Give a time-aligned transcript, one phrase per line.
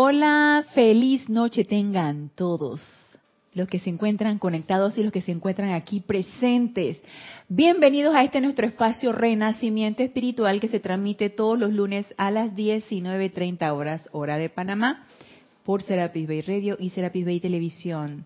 [0.00, 2.88] Hola, feliz noche tengan todos
[3.52, 7.02] los que se encuentran conectados y los que se encuentran aquí presentes.
[7.48, 12.54] Bienvenidos a este nuestro espacio Renacimiento Espiritual que se transmite todos los lunes a las
[12.54, 15.04] 19.30 horas, hora de Panamá,
[15.64, 18.24] por Serapis Bay Radio y Serapis Bay Televisión.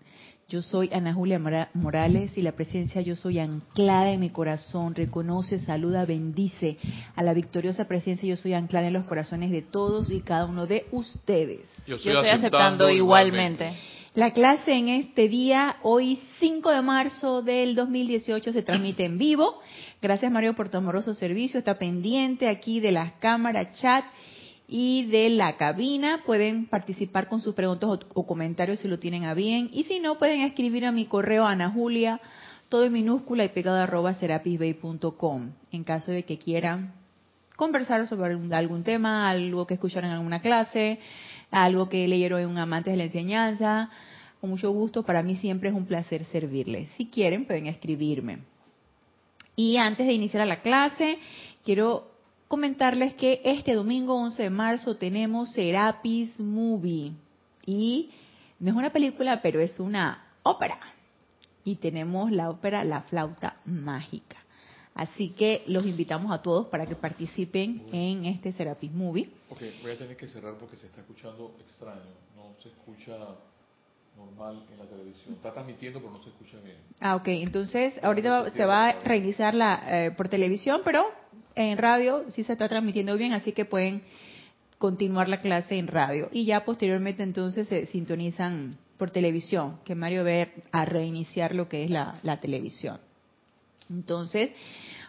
[0.53, 1.39] Yo soy Ana Julia
[1.73, 6.77] Morales y la presencia yo soy anclada en mi corazón, reconoce, saluda, bendice
[7.15, 10.67] a la victoriosa presencia yo soy anclada en los corazones de todos y cada uno
[10.67, 11.61] de ustedes.
[11.87, 13.73] Yo estoy, aceptando, igualmente.
[14.13, 19.59] La clase en este día, hoy 5 de marzo del 2018, se transmite en vivo.
[20.03, 21.57] Gracias Mario por tu amoroso servicio.
[21.57, 24.05] Está pendiente aquí de las cámaras, chat
[24.67, 26.21] y de la cabina.
[26.25, 29.69] Pueden participar con sus preguntas o, comentarios si lo tienen a bien.
[29.71, 32.19] Y si no, pueden escribir a mi correo Ana Julia,
[32.69, 35.51] todo en minúscula y pegado arroba serapisbay.com.
[35.71, 36.93] En caso de que quieran
[37.55, 40.99] conversar sobre algún tema, algo que escucharon en alguna clase,
[41.51, 43.89] algo que leyeron en un amante de la enseñanza.
[44.41, 46.89] Con mucho gusto, para mí siempre es un placer servirles.
[46.97, 48.39] Si quieren, pueden escribirme.
[49.55, 51.19] Y antes de iniciar la clase,
[51.63, 52.12] quiero
[52.47, 57.13] comentarles que este domingo 11 de marzo tenemos Serapis Movie.
[57.65, 58.11] Y
[58.59, 60.79] no es una película, pero es una ópera.
[61.65, 64.37] Y tenemos la ópera La Flauta Mágica.
[64.95, 69.29] Así que los invitamos a todos para que participen en este Serapis Movie.
[69.49, 72.01] Ok, voy a tener que cerrar porque se está escuchando extraño.
[72.35, 73.17] No se escucha
[74.15, 75.33] normal en la televisión.
[75.33, 76.77] Está transmitiendo, pero no se escucha bien.
[76.99, 77.27] Ah, ok.
[77.27, 81.05] Entonces, ahorita se va a reiniciar la, eh, por televisión, pero
[81.55, 84.03] en radio sí se está transmitiendo bien, así que pueden
[84.77, 86.29] continuar la clase en radio.
[86.31, 91.83] Y ya posteriormente entonces se sintonizan por televisión, que Mario va a reiniciar lo que
[91.83, 92.99] es la, la televisión.
[93.89, 94.51] Entonces,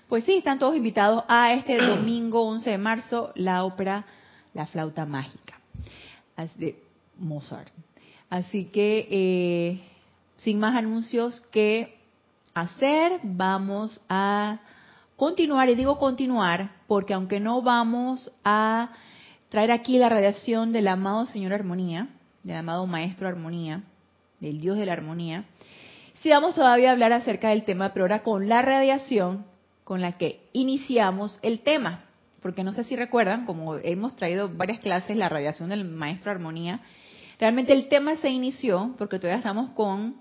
[0.09, 4.05] pues sí, están todos invitados a este domingo 11 de marzo, la ópera
[4.53, 5.59] La flauta mágica
[6.57, 6.77] de
[7.19, 7.73] Mozart.
[8.31, 9.81] Así que, eh,
[10.37, 11.97] sin más anuncios que
[12.55, 14.61] hacer, vamos a
[15.17, 18.91] continuar, y digo continuar, porque aunque no vamos a
[19.49, 22.09] traer aquí la radiación del amado Señor Armonía,
[22.43, 23.83] del amado Maestro Armonía,
[24.41, 25.45] del Dios de la Armonía,
[26.23, 29.45] si vamos todavía a hablar acerca del tema, pero ahora con la radiación
[29.85, 32.05] con la que iniciamos el tema.
[32.41, 36.81] Porque no sé si recuerdan, como hemos traído varias clases, la radiación del Maestro Armonía,
[37.39, 40.17] realmente el tema se inició porque todavía estamos con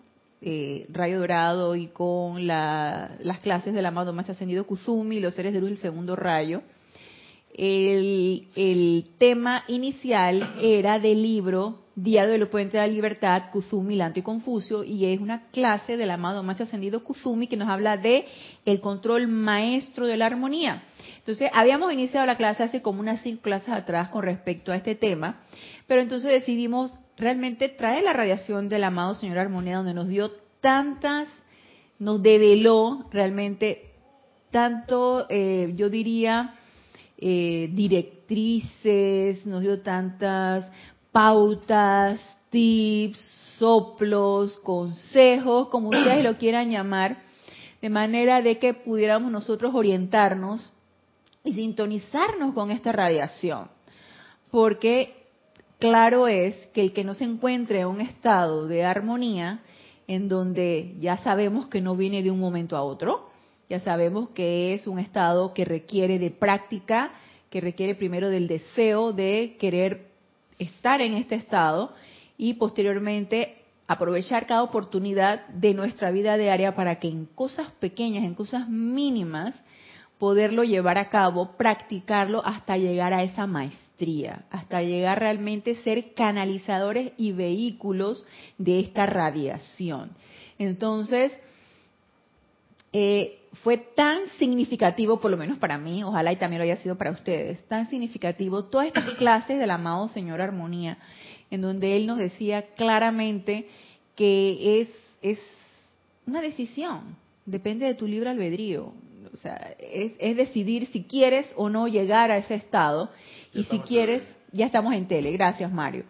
[0.46, 5.62] eh, Rayo Dorado y con las clases del amado Maestro Ascendido Kusumi, los seres de
[5.62, 6.64] luz del segundo rayo.
[7.54, 14.24] El, tema inicial era del libro Diario del Puente de la Libertad, Kusumi, Lanto y
[14.24, 18.26] Confucio, y es una clase del amado Maestro Ascendido Kusumi que nos habla de
[18.66, 20.84] el control maestro de la armonía.
[21.20, 24.96] Entonces, habíamos iniciado la clase hace como unas cinco clases atrás con respecto a este
[24.96, 25.40] tema,
[25.88, 30.32] pero entonces decidimos realmente traer la radiación del amado Señor Armonía, donde nos dio
[30.62, 31.28] tantas,
[32.00, 33.92] nos develó realmente
[34.52, 36.56] tanto, eh, yo diría,
[37.18, 40.72] eh, directrices, nos dio tantas
[41.12, 42.20] pautas,
[42.50, 43.20] tips,
[43.58, 47.22] soplos, consejos, como ustedes lo quieran llamar,
[47.82, 50.72] de manera de que pudiéramos nosotros orientarnos
[51.44, 53.70] y sintonizarnos con esta radiación.
[54.52, 55.23] Porque
[55.84, 59.60] claro es que el que no se encuentre en un estado de armonía,
[60.08, 63.30] en donde ya sabemos que no viene de un momento a otro,
[63.70, 67.12] ya sabemos que es un estado que requiere de práctica,
[67.50, 70.08] que requiere primero del deseo de querer
[70.58, 71.92] estar en este estado
[72.38, 78.36] y posteriormente aprovechar cada oportunidad de nuestra vida diaria para que en cosas pequeñas, en
[78.36, 79.54] cosas mínimas,
[80.18, 83.83] poderlo llevar a cabo, practicarlo hasta llegar a esa maestría,
[84.50, 88.26] hasta llegar realmente a ser canalizadores y vehículos
[88.58, 90.12] de esta radiación.
[90.58, 91.32] Entonces,
[92.92, 96.98] eh, fue tan significativo, por lo menos para mí, ojalá y también lo haya sido
[96.98, 100.98] para ustedes, tan significativo todas estas clases del amado Señor Armonía,
[101.50, 103.68] en donde Él nos decía claramente
[104.16, 104.90] que es,
[105.22, 105.40] es
[106.26, 107.16] una decisión,
[107.46, 108.94] depende de tu libre albedrío.
[109.34, 113.10] O sea, es, decidir si quieres o no llegar a ese estado.
[113.54, 116.06] Y si quieres, ya estamos en tele, gracias Mario.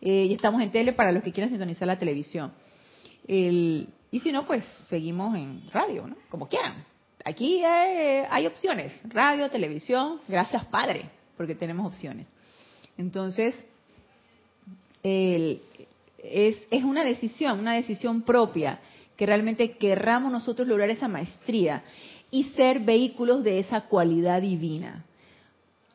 [0.00, 2.52] Eh, ya estamos en tele para los que quieran sintonizar la televisión.
[3.26, 6.16] El, y si no, pues seguimos en radio, ¿no?
[6.28, 6.84] Como quieran.
[7.24, 12.26] Aquí hay, opciones, radio, televisión, gracias Padre, porque tenemos opciones.
[12.96, 13.54] Entonces,
[15.02, 15.60] es,
[16.22, 18.80] es una decisión, una decisión propia,
[19.16, 21.84] que realmente querramos nosotros lograr esa maestría
[22.30, 25.04] y ser vehículos de esa cualidad divina.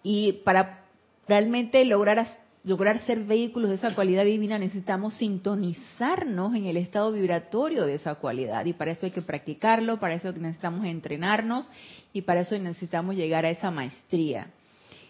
[0.04, 0.85] Y para
[1.28, 2.28] realmente lograr
[2.66, 8.16] lograr ser vehículos de esa cualidad divina necesitamos sintonizarnos en el estado vibratorio de esa
[8.16, 11.70] cualidad y para eso hay que practicarlo, para eso necesitamos entrenarnos
[12.12, 14.48] y para eso necesitamos llegar a esa maestría.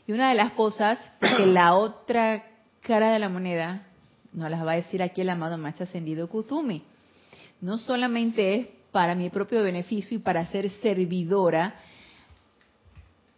[0.06, 2.44] Y una de las cosas, que la otra
[2.82, 3.88] cara de la moneda,
[4.34, 6.84] nos las va a decir aquí el amado Maestro Ascendido Kuzumi,
[7.62, 11.76] no solamente es para mi propio beneficio y para ser servidora,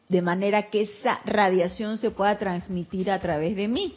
[0.09, 3.95] de manera que esa radiación se pueda transmitir a través de mí,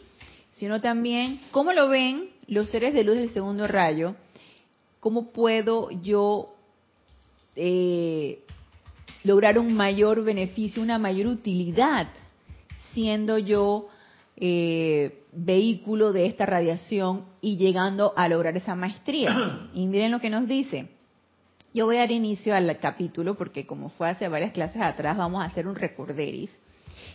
[0.53, 4.17] sino también cómo lo ven los seres de luz del segundo rayo,
[4.99, 6.55] cómo puedo yo
[7.57, 8.41] eh,
[9.23, 12.09] lograr un mayor beneficio, una mayor utilidad,
[12.93, 13.89] siendo yo
[14.37, 19.69] eh, vehículo de esta radiación y llegando a lograr esa maestría.
[19.75, 20.89] Y miren lo que nos dice.
[21.72, 25.40] Yo voy a dar inicio al capítulo porque como fue hace varias clases atrás, vamos
[25.40, 26.50] a hacer un recorderis.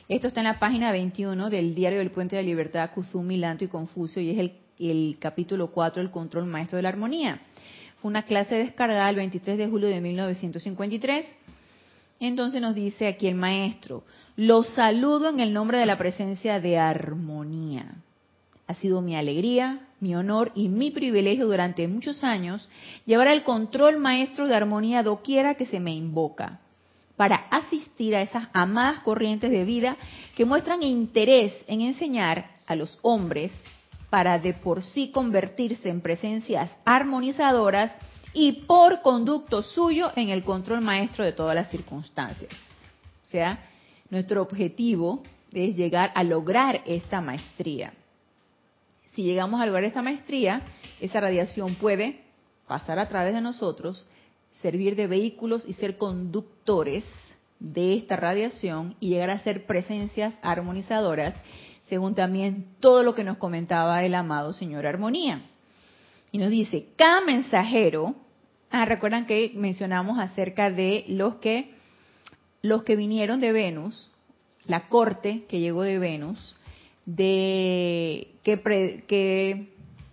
[0.08, 3.66] Esto está en la página 21 del Diario del Puente de la Libertad, Kuzumi, Lanto
[3.66, 7.42] y Confucio, y es el, capítulo 4, el control maestro de la armonía.
[8.02, 11.26] Fue una clase descargada el 23 de julio de 1953.
[12.22, 14.06] Entonces nos dice aquí el maestro,
[14.38, 17.96] los saludo en el nombre de la presencia de armonía.
[18.68, 22.68] Ha sido mi alegría, mi honor y mi privilegio durante muchos años
[23.06, 26.60] llevar el control maestro de armonía doquiera que se me invoca,
[27.16, 29.98] para asistir a esas amadas corrientes de vida
[30.36, 33.52] que muestran interés en enseñar a los hombres
[34.10, 37.94] para de por sí convertirse en presencias armonizadoras
[38.34, 42.52] y por conducto suyo en el control maestro de todas las circunstancias.
[43.24, 43.60] O sea,
[44.10, 47.94] nuestro objetivo es llegar a lograr esta maestría
[49.16, 50.62] si llegamos a lograr esa maestría,
[51.00, 52.22] esa radiación puede
[52.68, 54.06] pasar a través de nosotros,
[54.62, 57.06] servir de vehículos y ser conductores
[57.60, 61.34] de esta radiación y llegar a ser presencias armonizadoras,
[61.86, 65.44] según también todo lo que nos comentaba el amado Señor Armonía.
[66.32, 68.16] Y nos dice, cada mensajero,
[68.70, 71.74] ah, recuerdan que mencionamos acerca de los que
[72.62, 74.10] los que vinieron de Venus,
[74.66, 76.55] la corte que llegó de Venus,
[77.06, 79.72] de que,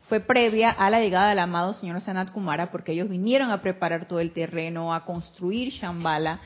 [0.09, 4.07] fue previa a la llegada del amado señor Sanat Kumara, porque ellos vinieron a preparar
[4.07, 6.41] todo el terreno, a construir Shambhala,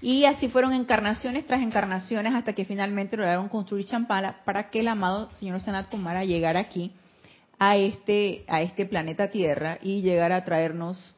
[0.00, 4.88] y así fueron encarnaciones tras encarnaciones hasta que finalmente lograron construir Shambhala para que el
[4.88, 6.92] amado señor Sanat Kumara llegara aquí
[7.58, 11.14] a este a este planeta Tierra y llegara a traernos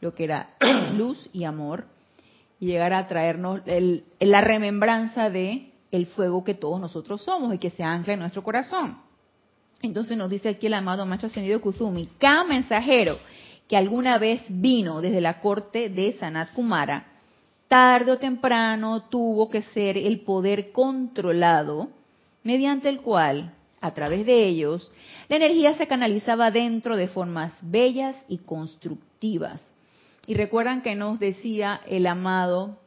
[0.00, 0.50] lo que era
[0.94, 1.86] luz y amor
[2.60, 3.62] y llegara a traernos
[4.20, 8.42] la remembranza de el fuego que todos nosotros somos y que se ancla en nuestro
[8.42, 8.98] corazón.
[9.82, 13.18] Entonces nos dice aquí el amado Maestro Ascendido Kuzumi, cada mensajero
[13.68, 17.06] que alguna vez vino desde la corte de Sanat Kumara,
[17.68, 21.88] tarde o temprano tuvo que ser el poder controlado
[22.42, 24.90] mediante el cual, a través de ellos,
[25.28, 29.60] la energía se canalizaba dentro de formas bellas y constructivas.
[30.26, 32.78] Y recuerdan que nos decía el amado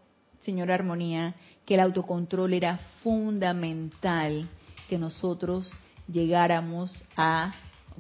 [0.41, 1.35] Señor Armonía
[1.65, 4.47] que el autocontrol era fundamental
[4.87, 5.71] que nosotros
[6.07, 7.53] llegáramos a,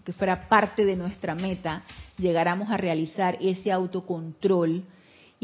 [0.03, 1.83] que fuera parte de nuestra meta,
[2.17, 4.83] llegáramos a realizar ese autocontrol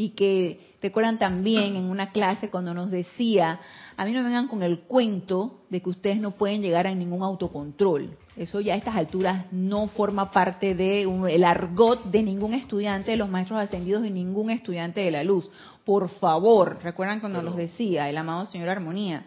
[0.02, 3.60] y que recuerdan también en una clase cuando nos decía,
[3.96, 6.94] a mí no me vengan con el cuento de que ustedes no pueden llegar a
[6.94, 8.18] ningún autocontrol.
[8.34, 13.16] Eso ya a estas alturas no forma parte del el argot de ningún estudiante de
[13.16, 15.48] los maestros ascendidos y ningún estudiante de la luz.
[15.84, 19.26] Por favor, recuerdan cuando nos decía el amado señor Armonía,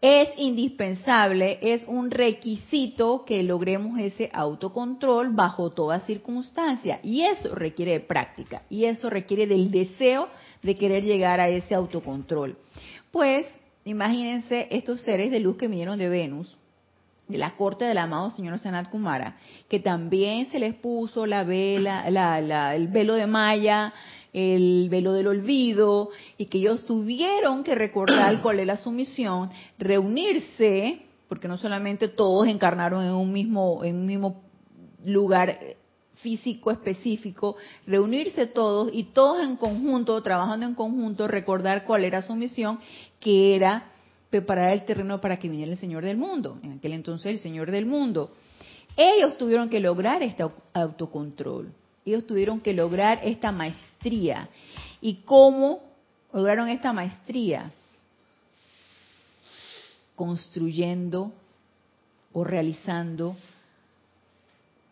[0.00, 7.00] es indispensable, es un requisito que logremos ese autocontrol bajo toda circunstancia.
[7.02, 10.28] Y eso requiere de práctica, y eso requiere del deseo
[10.62, 12.56] de querer llegar a ese autocontrol.
[13.10, 13.46] Pues,
[13.84, 16.56] imagínense estos seres de luz que vinieron de Venus,
[17.26, 19.36] de la corte del amado señor Sanat Kumara,
[19.68, 23.92] que también se les puso la vela, la, el velo de Maya,
[24.38, 31.02] el velo del olvido, y que ellos tuvieron que recordar cuál era su misión, reunirse,
[31.28, 34.42] porque no solamente todos encarnaron en un mismo, en un mismo
[35.04, 35.58] lugar
[36.14, 42.34] físico específico, reunirse todos y todos en conjunto, trabajando en conjunto, recordar cuál era su
[42.34, 42.78] misión,
[43.20, 43.90] que era
[44.30, 47.70] preparar el terreno para que viniera el Señor del mundo, en aquel entonces el Señor
[47.70, 48.32] del mundo.
[48.96, 51.72] Ellos tuvieron que lograr este autocontrol,
[52.04, 53.87] ellos tuvieron que lograr esta maestría.
[55.00, 55.80] ¿Y cómo
[56.32, 57.70] lograron esta maestría?
[60.14, 61.32] Construyendo
[62.32, 63.36] o realizando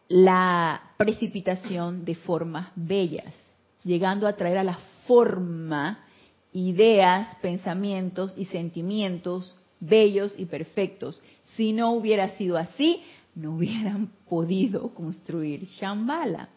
[0.08, 3.32] la precipitación de formas bellas,
[3.84, 5.98] llegando a traer a la forma
[6.52, 11.20] ideas, pensamientos y sentimientos bellos y perfectos.
[11.44, 13.02] Si no hubiera sido así,
[13.34, 16.48] no hubieran podido construir Shambhala.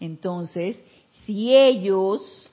[0.00, 0.78] Entonces,
[1.30, 2.52] si ellos,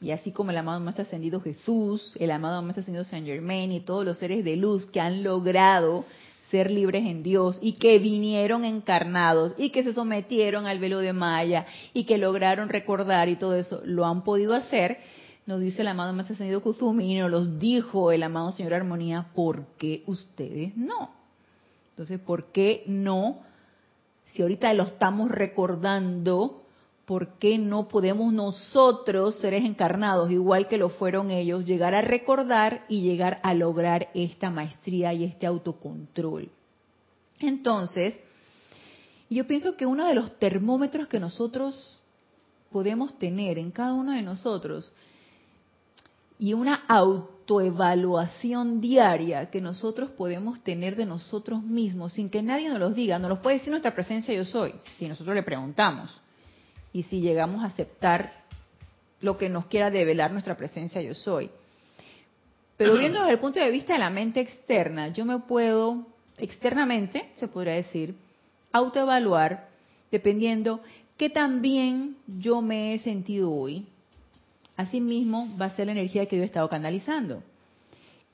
[0.00, 3.78] y así como el amado más ascendido Jesús, el amado más ascendido Saint Germain y
[3.78, 6.04] todos los seres de luz que han logrado
[6.50, 11.12] ser libres en Dios y que vinieron encarnados y que se sometieron al velo de
[11.12, 14.98] Maya y que lograron recordar y todo eso, lo han podido hacer,
[15.46, 19.28] nos dice el amado más ascendido Kuzumi y nos los dijo el amado Señor Armonía,
[19.36, 21.12] ¿por qué ustedes no?
[21.90, 23.38] Entonces, ¿por qué no?
[24.32, 26.65] Si ahorita lo estamos recordando,
[27.06, 32.84] ¿por qué no podemos nosotros, seres encarnados, igual que lo fueron ellos, llegar a recordar
[32.88, 36.50] y llegar a lograr esta maestría y este autocontrol?
[37.38, 38.16] Entonces,
[39.30, 42.00] yo pienso que uno de los termómetros que nosotros
[42.72, 44.92] podemos tener en cada uno de nosotros
[46.38, 52.80] y una autoevaluación diaria que nosotros podemos tener de nosotros mismos sin que nadie nos
[52.80, 56.10] los diga, nos los puede decir nuestra presencia yo soy, si nosotros le preguntamos
[56.92, 58.32] y si llegamos a aceptar
[59.20, 61.50] lo que nos quiera develar nuestra presencia yo soy.
[62.76, 66.06] Pero viendo desde el punto de vista de la mente externa, yo me puedo,
[66.38, 68.14] externamente, se podría decir,
[68.72, 69.68] autoevaluar
[70.10, 70.80] dependiendo
[71.16, 73.86] qué tan bien yo me he sentido hoy.
[74.76, 77.42] Asimismo, va a ser la energía que yo he estado canalizando.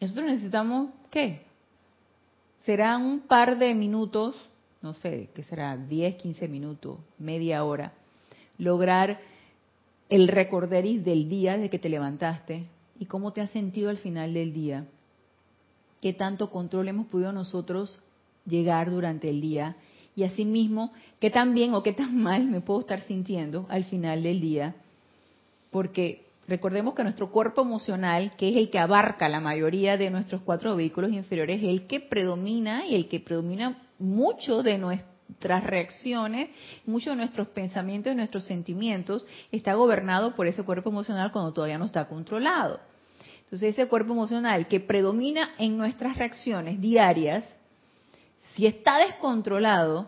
[0.00, 1.42] Nosotros necesitamos, ¿qué?
[2.64, 4.34] Será un par de minutos,
[4.82, 5.76] no sé, ¿qué será?
[5.76, 7.92] 10, 15 minutos, media hora,
[8.62, 9.18] lograr
[10.08, 12.66] el recorderis del día de que te levantaste
[12.98, 14.86] y cómo te has sentido al final del día.
[16.00, 17.98] Qué tanto control hemos podido nosotros
[18.46, 19.76] llegar durante el día
[20.14, 24.22] y asimismo qué tan bien o qué tan mal me puedo estar sintiendo al final
[24.22, 24.76] del día.
[25.70, 30.42] Porque recordemos que nuestro cuerpo emocional, que es el que abarca la mayoría de nuestros
[30.42, 35.64] cuatro vehículos inferiores, es el que predomina y el que predomina mucho de nuestro nuestras
[35.64, 36.50] reacciones,
[36.84, 41.78] muchos de nuestros pensamientos y nuestros sentimientos está gobernado por ese cuerpo emocional cuando todavía
[41.78, 42.80] no está controlado.
[43.44, 47.44] Entonces ese cuerpo emocional que predomina en nuestras reacciones diarias,
[48.54, 50.06] si está descontrolado,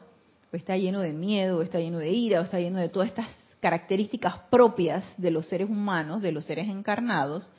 [0.52, 3.08] o está lleno de miedo, o está lleno de ira, o está lleno de todas
[3.08, 3.28] estas
[3.60, 7.50] características propias de los seres humanos, de los seres encarnados,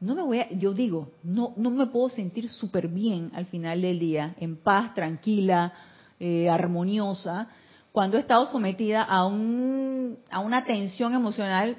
[0.00, 3.82] no me voy a, yo digo, no, no me puedo sentir súper bien al final
[3.82, 5.74] del día, en paz, tranquila,
[6.22, 7.48] eh, armoniosa
[7.92, 11.78] cuando he estado sometida a, un, a una tensión emocional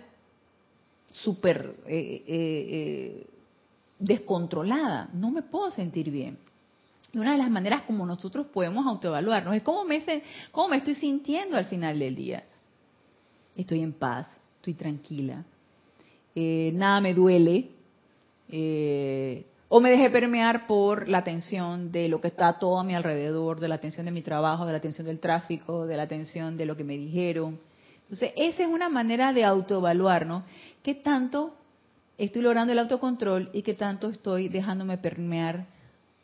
[1.11, 3.27] súper eh, eh,
[3.99, 5.09] descontrolada.
[5.13, 6.39] No me puedo sentir bien.
[7.13, 10.03] Y una de las maneras como nosotros podemos autoevaluarnos es cómo me,
[10.51, 12.43] cómo me estoy sintiendo al final del día.
[13.55, 15.43] Estoy en paz, estoy tranquila,
[16.33, 17.69] nada me duele,
[19.73, 23.61] o me dejé permear por la tensión de lo que está todo a mi alrededor,
[23.61, 26.65] de la tensión de mi trabajo, de la tensión del tráfico, de la tensión de
[26.65, 27.57] lo que me dijeron.
[28.01, 30.43] Entonces, esa es una manera de autoevaluarnos.
[30.83, 31.55] ¿Qué tanto
[32.17, 35.67] estoy logrando el autocontrol y qué tanto estoy dejándome permear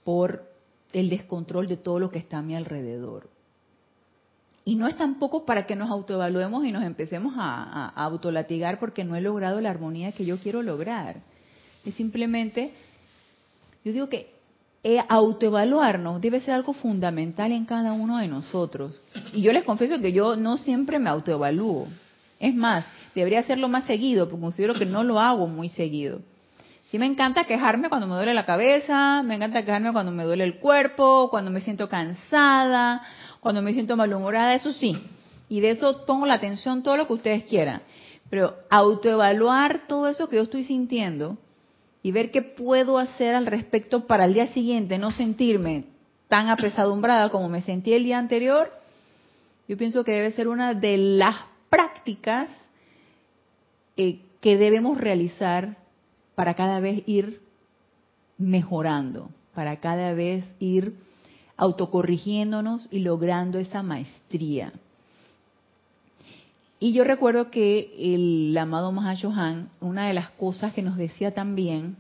[0.03, 0.43] por
[0.91, 3.29] el descontrol de todo lo que está a mi alrededor?
[4.65, 9.05] Y no es tampoco para que nos autoevaluemos y nos empecemos a, a autolatigar porque
[9.05, 11.21] no he logrado la armonía que yo quiero lograr.
[11.85, 12.73] Es simplemente
[13.87, 14.33] yo digo que
[14.83, 18.99] eh, autoevaluarnos debe ser algo fundamental en cada uno de nosotros.
[19.31, 21.87] Y yo les confieso que yo no siempre me autoevalúo.
[22.37, 26.19] Es más, debería hacerlo más seguido, porque considero que no lo hago muy seguido.
[26.91, 30.43] Sí me encanta quejarme cuando me duele la cabeza, me encanta quejarme cuando me duele
[30.43, 33.01] el cuerpo, cuando me siento cansada,
[33.39, 34.97] cuando me siento malhumorada, eso sí.
[35.47, 37.83] Y de eso pongo la atención todo lo que ustedes quieran.
[38.29, 41.37] Pero autoevaluar todo eso que yo estoy sintiendo
[42.07, 45.83] y ver qué puedo hacer al respecto para el día siguiente no sentirme
[46.29, 48.71] tan apesadumbrada como me sentí el día anterior,
[49.67, 51.35] yo pienso que debe ser una de las
[51.69, 52.47] prácticas
[53.97, 55.75] eh, que debemos realizar
[56.33, 57.41] para cada vez ir
[58.37, 60.93] mejorando, para cada vez ir
[61.57, 64.71] autocorrigiéndonos y logrando esa maestría.
[66.79, 71.97] Y yo recuerdo que el amado Mahashohan, una de las cosas que nos decía también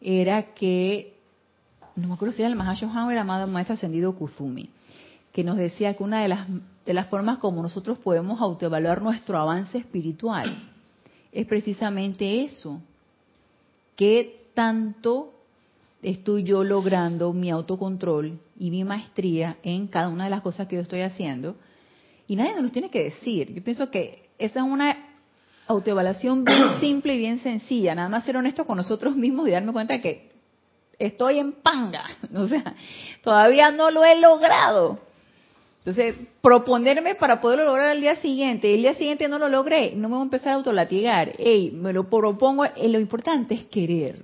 [0.00, 1.14] era que,
[1.96, 4.70] no me acuerdo si era el Mahashohan o el amado Maestro Ascendido Kuzumi,
[5.32, 6.46] que nos decía que una de las,
[6.86, 10.70] de las formas como nosotros podemos autoevaluar nuestro avance espiritual
[11.32, 12.80] es precisamente eso.
[13.96, 15.32] ¿Qué tanto
[16.02, 20.76] estoy yo logrando mi autocontrol y mi maestría en cada una de las cosas que
[20.76, 21.56] yo estoy haciendo?
[22.28, 23.52] Y nadie nos lo tiene que decir.
[23.52, 24.96] Yo pienso que esa es una
[25.66, 27.94] autoevaluación bien simple y bien sencilla.
[27.94, 30.30] Nada más ser honesto con nosotros mismos y darme cuenta que
[30.98, 32.04] estoy en panga,
[32.34, 32.74] o sea,
[33.22, 35.00] todavía no lo he logrado.
[35.78, 40.08] Entonces, proponerme para poderlo lograr al día siguiente, el día siguiente no lo logré, no
[40.08, 41.32] me voy a empezar a autolatigar.
[41.38, 44.22] Ey, me lo propongo, eh, lo importante es querer.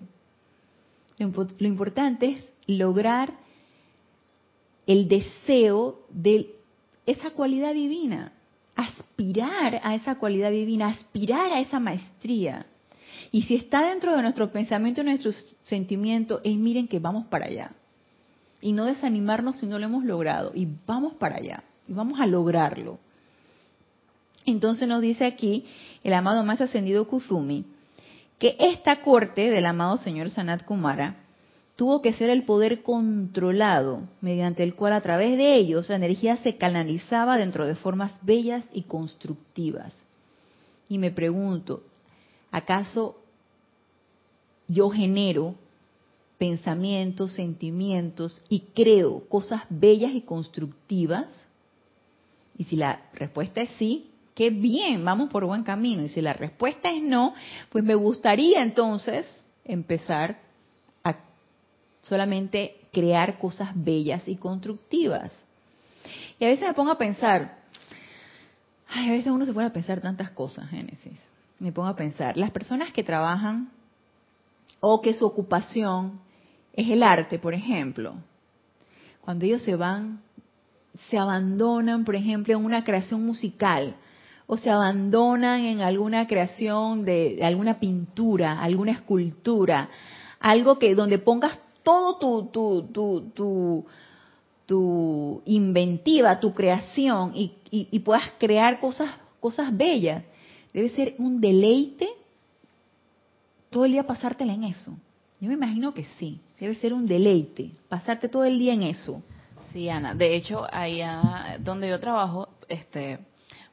[1.16, 3.32] Lo, importante es lograr
[4.86, 6.50] el deseo de
[7.06, 8.32] esa cualidad divina,
[8.76, 12.66] aspirar a esa cualidad divina, aspirar a esa maestría.
[13.30, 17.46] Y si está dentro de nuestro pensamiento y nuestros sentimientos, es miren que vamos para
[17.46, 17.72] allá
[18.64, 20.52] y no desanimarnos si no lo hemos logrado.
[20.54, 22.98] Y vamos para allá, y vamos a lograrlo.
[24.46, 25.66] Entonces nos dice aquí
[26.02, 27.66] el amado más ascendido Kuzumi,
[28.38, 31.23] que esta corte del amado señor Sanat Kumara
[31.76, 36.36] tuvo que ser el poder controlado, mediante el cual a través de ellos la energía
[36.38, 39.92] se canalizaba dentro de formas bellas y constructivas.
[40.88, 41.82] Y me pregunto,
[42.50, 43.16] ¿acaso
[44.68, 45.56] yo genero
[46.38, 51.26] pensamientos, sentimientos y creo cosas bellas y constructivas?
[52.56, 56.04] Y si la respuesta es sí, qué bien, vamos por buen camino.
[56.04, 57.34] Y si la respuesta es no,
[57.70, 60.43] pues me gustaría entonces empezar
[62.04, 65.32] solamente crear cosas bellas y constructivas.
[66.38, 67.58] Y a veces me pongo a pensar,
[68.88, 71.18] a veces uno se pone a pensar tantas cosas, Génesis.
[71.58, 73.70] Me pongo a pensar, las personas que trabajan
[74.80, 76.20] o que su ocupación
[76.72, 78.14] es el arte, por ejemplo.
[79.20, 80.20] Cuando ellos se van,
[81.08, 83.96] se abandonan, por ejemplo, en una creación musical
[84.46, 89.88] o se abandonan en alguna creación de, alguna pintura, alguna escultura,
[90.38, 93.86] algo que donde pongas todo tu, tu, tu, tu,
[94.66, 100.24] tu inventiva, tu creación y, y puedas crear cosas, cosas bellas.
[100.72, 102.08] Debe ser un deleite
[103.74, 104.96] todo el día pasártela en eso.
[105.40, 109.20] Yo me imagino que sí, debe ser un deleite, pasarte todo el día en eso.
[109.72, 110.14] Sí, Ana.
[110.14, 113.18] De hecho, allá donde yo trabajo, este,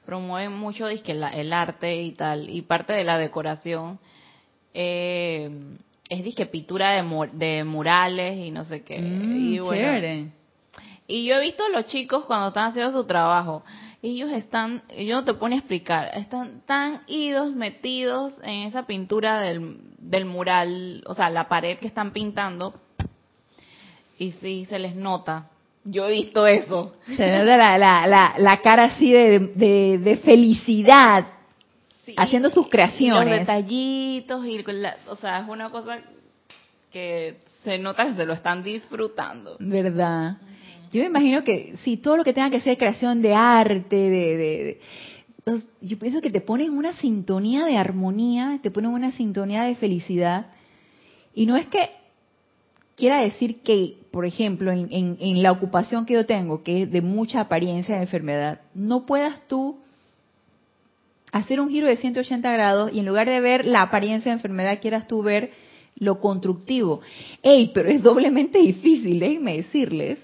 [0.03, 3.99] promueven mucho disque, el arte y tal, y parte de la decoración
[4.73, 5.77] eh,
[6.11, 8.99] es disque pintura de, de murales y no sé qué.
[8.99, 10.31] Mm, y bueno,
[11.07, 13.63] Y yo he visto a los chicos cuando están haciendo su trabajo
[14.03, 19.39] ellos están, yo no te pone a explicar, están tan idos, metidos en esa pintura
[19.41, 22.73] del, del mural, o sea, la pared que están pintando,
[24.17, 25.49] y sí, se les nota.
[25.83, 26.93] Yo he visto eso.
[27.17, 29.39] Se nota la, la, la, cara así de,
[29.97, 31.25] de, felicidad,
[32.17, 33.29] haciendo sus creaciones.
[33.29, 34.63] los detallitos, y
[35.07, 35.99] o sea, es una cosa
[36.91, 39.55] que se nota que se lo están disfrutando.
[39.59, 40.37] ¿Verdad?
[40.91, 44.79] Yo me imagino que si todo lo que tenga que ser creación de arte, de,
[45.81, 50.47] yo pienso que te ponen una sintonía de armonía, te ponen una sintonía de felicidad.
[51.33, 51.89] Y no es que
[52.95, 57.01] quiera decir que, por ejemplo, en, en, la ocupación que yo tengo, que es de
[57.01, 59.79] mucha apariencia de enfermedad, no puedas tú
[61.31, 64.79] hacer un giro de 180 grados y en lugar de ver la apariencia de enfermedad,
[64.81, 65.51] quieras tú ver
[65.95, 67.01] lo constructivo.
[67.43, 67.71] ¡Ey!
[67.73, 70.19] Pero es doblemente difícil, déjenme decirles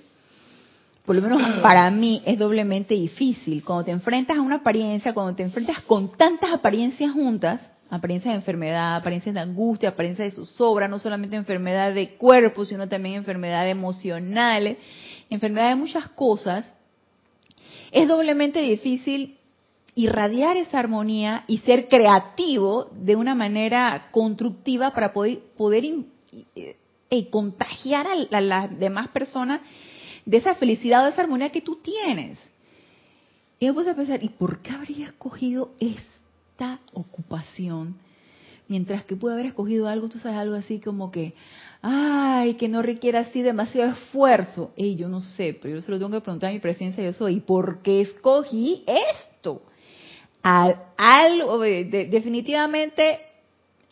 [1.08, 3.64] por lo menos para mí es doblemente difícil.
[3.64, 8.40] Cuando te enfrentas a una apariencia, cuando te enfrentas con tantas apariencias juntas, apariencias de
[8.40, 13.68] enfermedad, apariencias de angustia, apariencias de zozobra, no solamente enfermedad de cuerpo, sino también enfermedad
[13.70, 14.78] emocionales,
[15.30, 16.74] enfermedad de muchas cosas,
[17.92, 19.37] es doblemente difícil
[19.98, 25.86] irradiar esa armonía y ser creativo de una manera constructiva para poder, poder
[26.56, 29.62] eh, contagiar a las demás personas
[30.24, 32.38] de esa felicidad, de esa armonía que tú tienes.
[33.60, 37.98] Y me puse a pensar, ¿y por qué habría escogido esta ocupación?
[38.68, 41.34] Mientras que pude haber escogido algo, tú sabes, algo así como que,
[41.82, 44.74] ay, que no requiera así demasiado esfuerzo.
[44.76, 47.14] Y yo no sé, pero yo se lo tengo que preguntar a mi presencia, yo
[47.14, 49.64] soy, ¿y por qué escogí esto?
[50.98, 53.20] Algo, definitivamente,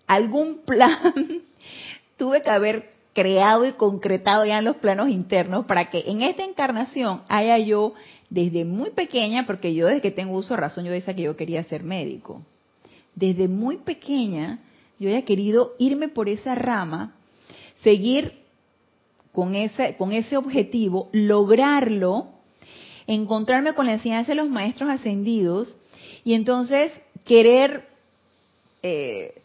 [0.08, 1.44] algún plan
[2.18, 6.44] tuve que haber creado y concretado ya en los planos internos para que en esta
[6.44, 7.94] encarnación haya yo
[8.30, 11.38] desde muy pequeña, porque yo desde que tengo uso de razón, yo decía que yo
[11.38, 12.42] quería ser médico.
[13.16, 14.60] Desde muy pequeña
[15.00, 17.16] yo haya querido irme por esa rama,
[17.82, 18.40] seguir
[19.32, 22.30] con ese, con ese objetivo, lograrlo,
[23.08, 25.78] encontrarme con la enseñanza de los maestros ascendidos
[26.26, 26.92] y entonces
[27.24, 27.88] querer
[28.82, 29.36] eh,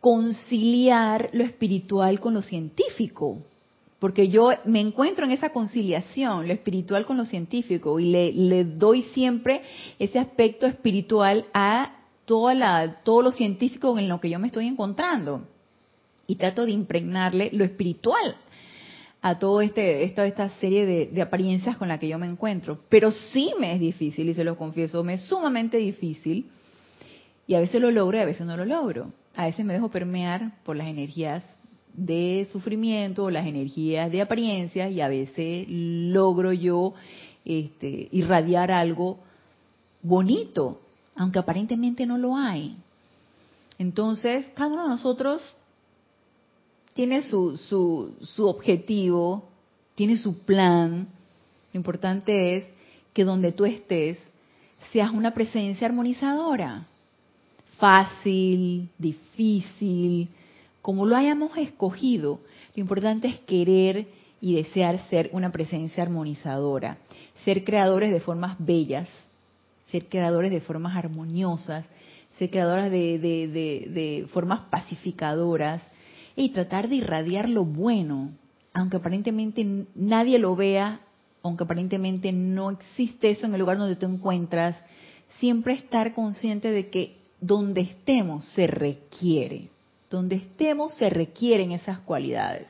[0.00, 3.38] conciliar lo espiritual con lo científico,
[4.00, 9.04] porque yo me encuentro en esa conciliación, lo espiritual con lo científico, y le, doy
[9.14, 9.62] siempre
[9.98, 14.66] ese aspecto espiritual a toda la, todo lo científico en lo que yo me estoy
[14.66, 15.46] encontrando.
[16.26, 18.36] y trato de impregnarle lo espiritual
[19.22, 22.80] a todo este esta, serie de, apariencias con la que yo me encuentro.
[22.88, 26.50] Pero sí me es difícil, y se lo confieso, me es sumamente difícil,
[27.46, 29.12] y a veces lo logro y a veces no lo logro.
[29.36, 31.42] A veces me dejo permear por las energías
[31.92, 36.94] de sufrimiento, las energías de apariencias, y a veces logro yo
[37.44, 39.18] este, irradiar algo
[40.02, 40.80] bonito,
[41.14, 42.76] aunque aparentemente no lo hay.
[43.78, 45.42] Entonces, cada uno de nosotros
[47.00, 49.48] tiene su, su, objetivo,
[49.94, 51.08] tiene su plan.
[51.72, 52.64] Lo importante es
[53.14, 54.18] que donde tú estés
[54.92, 56.86] seas una presencia armonizadora.
[57.78, 60.28] Fácil, difícil,
[60.82, 62.40] como lo hayamos escogido.
[62.76, 64.06] Lo importante es querer
[64.42, 66.98] y desear ser una presencia armonizadora,
[67.46, 69.08] ser creadores de formas bellas,
[69.90, 71.86] ser creadores de formas armoniosas,
[72.38, 75.80] ser creadores de, de, de, de formas pacificadoras,
[76.40, 78.30] y tratar de irradiar lo bueno,
[78.72, 81.00] aunque aparentemente nadie lo vea,
[81.42, 84.74] aunque aparentemente no existe eso en el lugar donde te encuentras,
[85.38, 89.68] siempre estar consciente de que donde estemos se requiere,
[90.08, 92.68] donde estemos se requieren esas cualidades.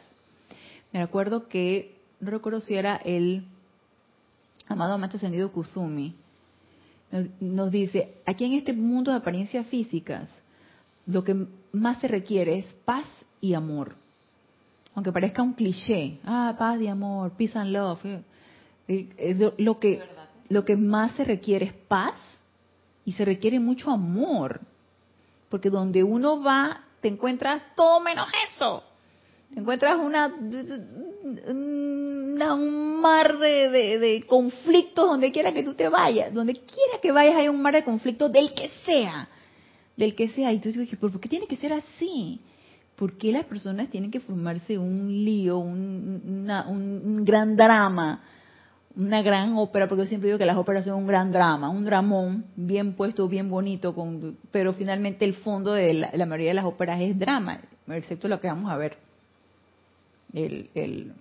[0.93, 3.45] Me acuerdo que, no recuerdo si era el
[4.67, 6.17] amado Maestro Ascendido Kuzumi,
[7.13, 10.29] nos, nos dice, aquí en este mundo de apariencias físicas,
[11.07, 13.07] lo que más se requiere es paz
[13.41, 13.95] y amor.
[14.95, 18.05] Aunque parezca un cliché, ah, paz y amor, peace and love.
[18.05, 18.23] Eh,
[18.89, 20.03] eh, lo que,
[20.49, 22.15] lo que más se requiere es paz
[23.05, 24.61] y se requiere mucho amor.
[25.49, 28.83] Porque donde uno va, te encuentras todo menos eso.
[29.55, 30.27] Te encuentras una,
[32.55, 36.33] un mar de, de, de, conflictos donde quiera que tú te vayas.
[36.33, 39.29] Donde quiera que vayas hay un mar de conflictos del que sea.
[39.97, 40.53] Del que sea.
[40.53, 42.41] Y tú dices, ¿por qué tiene que ser así?
[43.01, 48.21] ¿Por qué las personas tienen que formarse un lío, un, gran drama,
[48.95, 49.89] una gran ópera?
[49.89, 53.27] Porque yo siempre digo que las óperas son un gran drama, un dramón bien puesto,
[53.27, 53.97] bien bonito,
[54.51, 58.49] pero finalmente el fondo de la, mayoría de las óperas es drama, excepto lo que
[58.49, 58.99] vamos a ver
[60.35, 61.15] el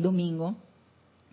[0.00, 0.54] domingo.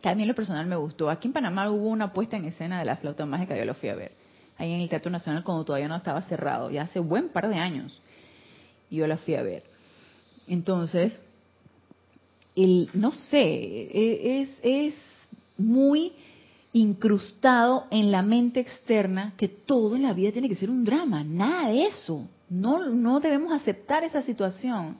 [0.01, 1.11] También lo personal me gustó.
[1.11, 3.89] Aquí en Panamá hubo una puesta en escena de la flauta mágica, yo lo fui
[3.89, 4.13] a ver,
[4.57, 7.57] ahí en el Teatro Nacional cuando todavía no estaba cerrado, ya hace buen par de
[7.57, 8.00] años
[8.91, 9.63] y yo la fui a ver.
[10.47, 11.17] Entonces,
[12.55, 14.95] el, no sé, e, es, es
[15.57, 16.11] muy
[16.73, 21.23] incrustado en la mente externa que todo en la vida tiene que ser un drama,
[21.23, 22.27] nada de eso.
[22.49, 24.97] No, no debemos aceptar esa situación.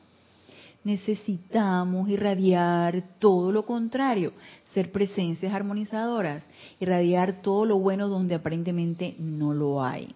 [0.84, 4.32] Necesitamos irradiar todo lo contrario,
[4.73, 6.43] ser presencias armonizadoras,
[6.80, 10.15] irradiar todo lo bueno donde aparentemente no lo hay.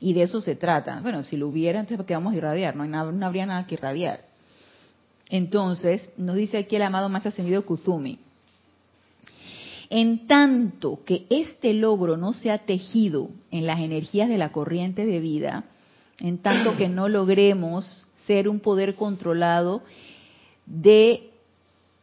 [0.00, 1.00] Y de eso se trata.
[1.02, 2.74] Bueno, si lo hubiera, entonces ¿qué vamos a irradiar?
[2.74, 4.24] No, hay nada, no habría nada que irradiar.
[5.28, 8.18] Entonces, nos dice aquí el amado más ascendido Kuzumi.
[9.90, 15.04] En tanto que este logro no se ha tejido en las energías de la corriente
[15.04, 15.64] de vida,
[16.18, 19.82] en tanto que no logremos ser un poder controlado
[20.66, 21.30] de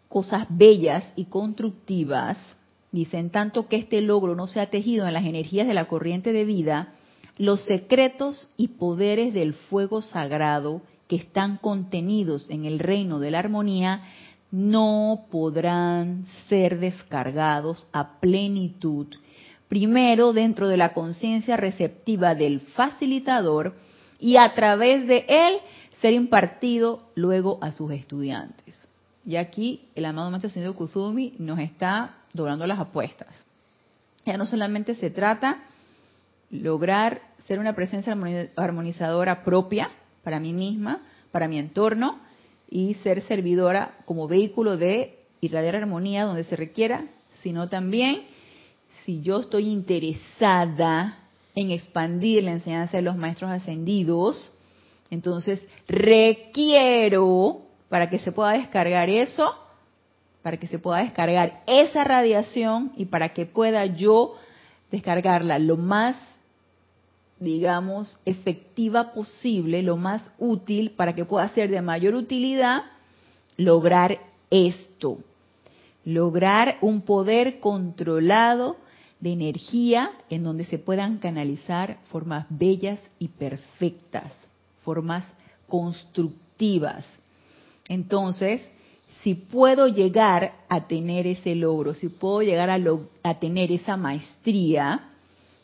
[0.09, 2.37] cosas bellas y constructivas,
[2.91, 5.85] dice, en tanto que este logro no se ha tejido en las energías de la
[5.85, 6.93] corriente de vida,
[7.37, 13.39] los secretos y poderes del fuego sagrado que están contenidos en el reino de la
[13.39, 14.03] armonía
[14.51, 19.07] no podrán ser descargados a plenitud,
[19.67, 23.75] primero dentro de la conciencia receptiva del facilitador
[24.19, 25.57] y a través de él
[26.01, 28.75] ser impartido luego a sus estudiantes.
[29.25, 33.27] Y aquí el amado Maestro Señor Kuzumi nos está doblando las apuestas.
[34.25, 35.63] Ya no solamente se trata
[36.49, 38.15] lograr ser una presencia
[38.55, 39.89] armonizadora propia
[40.23, 42.19] para mí misma, para mi entorno,
[42.69, 47.05] y ser servidora como vehículo de irradiar armonía donde se requiera,
[47.41, 48.23] sino también
[49.05, 51.19] si yo estoy interesada
[51.55, 54.51] en expandir la enseñanza de los maestros ascendidos,
[55.09, 59.55] entonces requiero para que se pueda descargar eso,
[60.41, 64.35] para que se pueda descargar esa radiación y para que pueda yo
[64.91, 66.17] descargarla lo más
[67.39, 72.83] digamos, efectiva posible, lo más útil para que pueda ser de mayor utilidad,
[73.57, 74.19] lograr
[74.49, 75.19] esto.
[76.05, 78.77] Lograr un poder controlado
[79.19, 84.31] de energía en donde se puedan canalizar formas bellas y perfectas,
[84.83, 85.25] formas
[85.67, 87.05] constructivas.
[87.89, 88.61] Entonces,
[89.23, 95.09] si puedo llegar a tener ese logro, si puedo llegar a, tener esa maestría,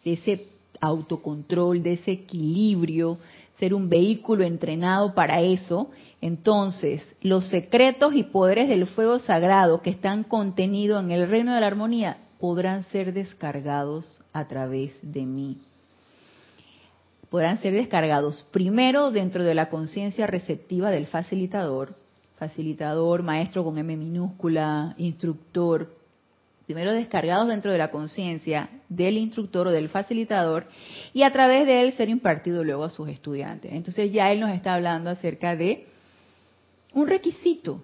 [0.03, 0.47] ese
[0.83, 3.17] autocontrol, de ese equilibrio,
[3.57, 5.89] ser un vehículo entrenado para eso,
[6.21, 11.61] entonces los secretos y poderes del fuego sagrado que están contenidos en el reino de
[11.61, 15.61] la armonía podrán ser descargados a través de mí.
[17.29, 21.95] Podrán ser descargados primero dentro de la conciencia receptiva del facilitador,
[22.37, 25.89] facilitador, maestro con M minúscula, instructor,
[26.65, 30.67] primero descargados dentro de la conciencia del instructor o del facilitador
[31.13, 33.73] y a través de él ser impartido luego a sus estudiantes.
[33.73, 35.87] Entonces ya él nos está hablando acerca de
[36.93, 37.83] un requisito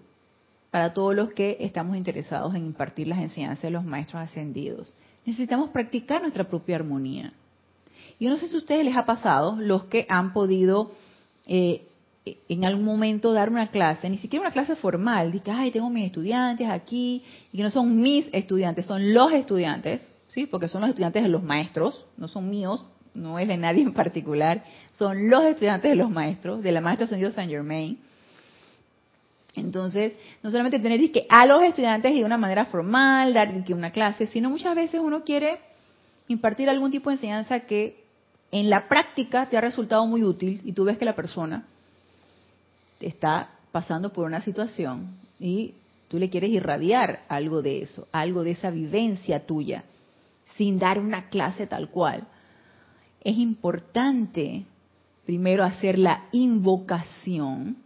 [0.72, 4.94] para todos los que estamos interesados en impartir las enseñanzas de los maestros ascendidos.
[5.26, 7.34] Necesitamos practicar nuestra propia armonía.
[8.20, 10.92] Yo no sé si a ustedes les ha pasado, los que han podido
[11.48, 11.88] eh,
[12.48, 16.06] en algún momento dar una clase, ni siquiera una clase formal, de ay, tengo mis
[16.06, 20.46] estudiantes aquí, y que no son mis estudiantes, son los estudiantes, ¿sí?
[20.46, 23.94] Porque son los estudiantes de los maestros, no son míos, no es de nadie en
[23.94, 24.64] particular,
[24.98, 28.00] son los estudiantes de los maestros, de la maestra ascendido Saint Germain.
[29.56, 30.14] Entonces,
[30.44, 33.92] no solamente tener que a los estudiantes y de una manera formal, dar que una
[33.92, 35.60] clase, sino muchas veces uno quiere
[36.28, 38.04] impartir algún tipo de enseñanza que
[38.52, 41.66] en la práctica te ha resultado muy útil y tú ves que la persona
[43.00, 45.74] está pasando por una situación y
[46.08, 49.84] tú le quieres irradiar algo de eso, algo de esa vivencia tuya,
[50.58, 52.28] sin dar una clase tal cual.
[53.22, 54.66] Es importante
[55.26, 57.78] primero hacer la invocación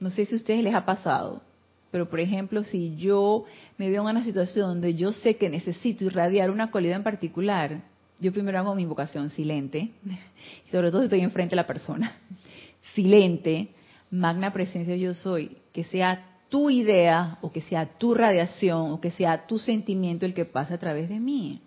[0.00, 1.42] no sé si a ustedes les ha pasado,
[1.90, 3.44] pero por ejemplo, si yo
[3.76, 7.82] me veo en una situación donde yo sé que necesito irradiar una cualidad en particular,
[8.18, 9.90] yo primero hago mi invocación silente,
[10.72, 12.16] sobre todo si estoy enfrente de la persona.
[12.94, 13.68] Silente,
[14.10, 19.12] magna presencia yo soy, que sea tu idea o que sea tu radiación o que
[19.12, 21.60] sea tu sentimiento el que pasa a través de mí.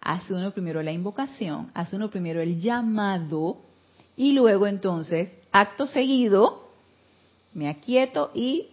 [0.00, 3.58] Hace uno primero la invocación, hace uno primero el llamado
[4.16, 6.70] y luego entonces, acto seguido,
[7.52, 8.68] me aquieto y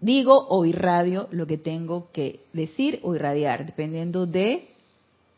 [0.00, 4.68] digo o irradio lo que tengo que decir o irradiar, dependiendo de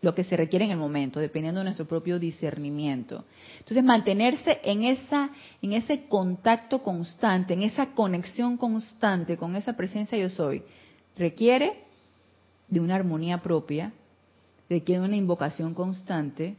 [0.03, 3.25] lo que se requiere en el momento, dependiendo de nuestro propio discernimiento.
[3.59, 10.17] Entonces, mantenerse en esa en ese contacto constante, en esa conexión constante con esa presencia
[10.17, 10.63] yo soy,
[11.17, 11.85] requiere
[12.69, 13.93] de una armonía propia,
[14.69, 16.55] requiere de una invocación constante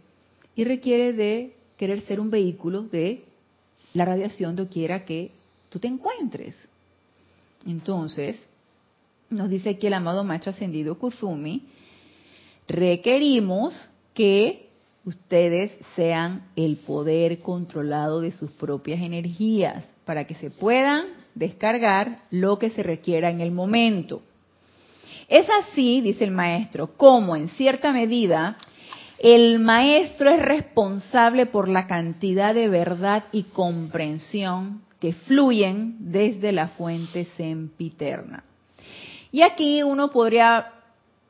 [0.55, 3.23] y requiere de querer ser un vehículo de
[3.93, 5.31] la radiación doquiera que
[5.69, 6.67] tú te encuentres.
[7.65, 8.37] Entonces,
[9.29, 11.63] nos dice aquí el amado Maestro Ascendido Kuzumi,
[12.71, 14.69] requerimos que
[15.05, 21.05] ustedes sean el poder controlado de sus propias energías para que se puedan
[21.35, 24.21] descargar lo que se requiera en el momento.
[25.27, 28.57] Es así, dice el maestro, como en cierta medida
[29.17, 36.69] el maestro es responsable por la cantidad de verdad y comprensión que fluyen desde la
[36.69, 38.43] fuente sempiterna.
[39.31, 40.73] Y aquí uno podría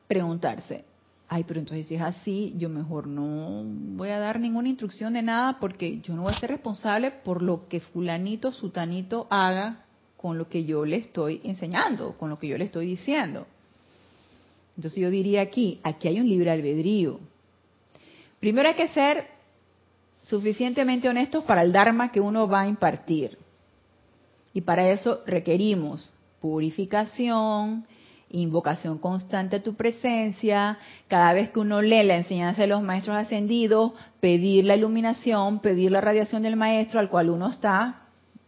[0.08, 0.84] preguntarse,
[1.32, 5.22] ay, pero entonces si es así, yo mejor no voy a dar ninguna instrucción de
[5.22, 9.86] nada porque yo no voy a ser responsable por lo que fulanito, sutanito haga
[10.18, 13.46] con lo que yo le estoy enseñando, con lo que yo le estoy diciendo.
[14.76, 17.18] Entonces yo diría aquí, aquí hay un libre albedrío.
[18.38, 19.26] Primero hay que ser
[20.26, 23.38] suficientemente honestos para el Dharma que uno va a impartir.
[24.52, 27.86] Y para eso requerimos purificación,
[28.32, 33.16] invocación constante a tu presencia, cada vez que uno lee la enseñanza de los maestros
[33.16, 38.00] ascendidos, pedir la iluminación, pedir la radiación del maestro al cual uno está,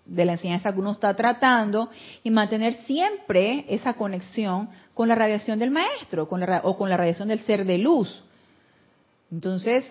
[0.06, 1.90] de la enseñanza que uno está tratando,
[2.22, 6.96] y mantener siempre esa conexión con la radiación del maestro con la, o con la
[6.96, 8.24] radiación del ser de luz.
[9.30, 9.84] Entonces,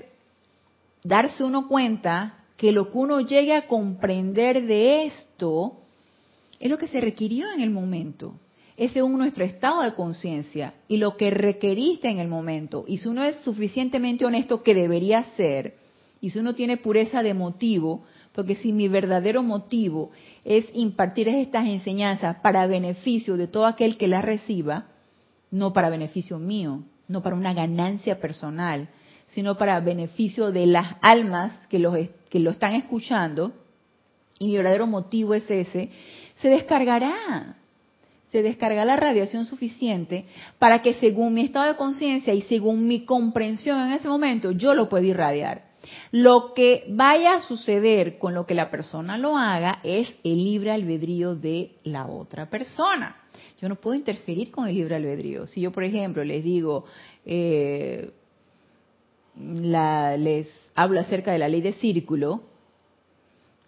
[1.03, 5.79] darse uno cuenta que lo que uno llegue a comprender de esto,
[6.60, 8.36] es lo que se requirió en el momento.
[8.84, 12.84] Es nuestro estado de conciencia y lo que requeriste en el momento.
[12.86, 15.76] Y si uno es suficientemente honesto, que debería ser,
[16.19, 20.12] y si uno tiene pureza de motivo, porque si mi verdadero motivo
[20.43, 24.88] es impartir estas enseñanzas para beneficio de todo aquel que las reciba,
[25.50, 28.89] no para beneficio mío, no para una ganancia personal,
[29.28, 31.98] sino para beneficio de las almas que, los,
[32.30, 33.54] que lo están escuchando,
[34.39, 35.89] y mi verdadero motivo es ese,
[36.41, 37.62] se descargará.
[38.34, 40.26] Se descarga la radiación suficiente
[40.58, 44.74] para que según mi estado de conciencia y según mi comprensión en ese momento, yo
[44.74, 45.65] lo pueda irradiar.
[46.10, 50.72] Lo que vaya a suceder con lo que la persona lo haga es el libre
[50.72, 53.17] albedrío de la otra persona.
[53.62, 55.46] Yo no puedo interferir con el libre albedrío.
[55.46, 56.86] Si yo, por ejemplo, les digo,
[57.28, 58.10] eh,
[59.38, 62.41] les hablo acerca de la ley de círculo,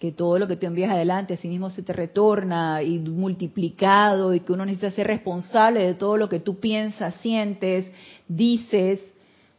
[0.06, 4.42] que todo lo que tú envías adelante, así mismo se te retorna y multiplicado y
[4.42, 7.92] que uno necesita ser responsable de todo lo que tú piensas, sientes,
[8.28, 9.00] dices,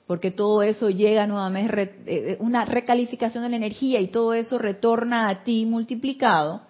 [0.07, 5.29] porque todo eso llega nuevamente, eh, una recalificación de la energía y todo eso retorna
[5.29, 6.63] a ti multiplicado.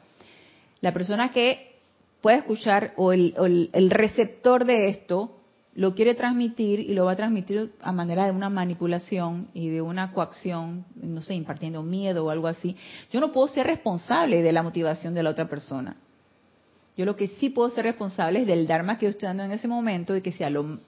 [0.80, 1.76] La persona que
[2.22, 5.36] puede escuchar o el, el receptor de esto
[5.76, 9.82] lo quiere transmitir y lo va a transmitir a manera de una manipulación y de
[9.82, 12.74] una coacción, no sé, impartiendo miedo o algo así.
[13.12, 15.96] Yo no puedo ser responsable de la motivación de la otra persona.
[16.96, 19.52] Yo lo que sí puedo ser responsable es del Dharma que yo estoy dando en
[19.52, 20.78] ese momento y que sea lo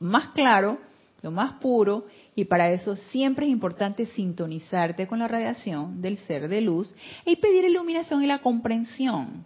[0.00, 0.78] más claro,
[1.22, 6.48] lo más puro, y para eso siempre es importante sintonizarte con la radiación del ser
[6.48, 6.92] de luz
[7.24, 9.44] y pedir iluminación y la comprensión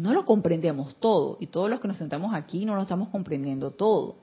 [0.00, 3.72] no lo comprendemos todo y todos los que nos sentamos aquí no lo estamos comprendiendo
[3.72, 4.16] todo.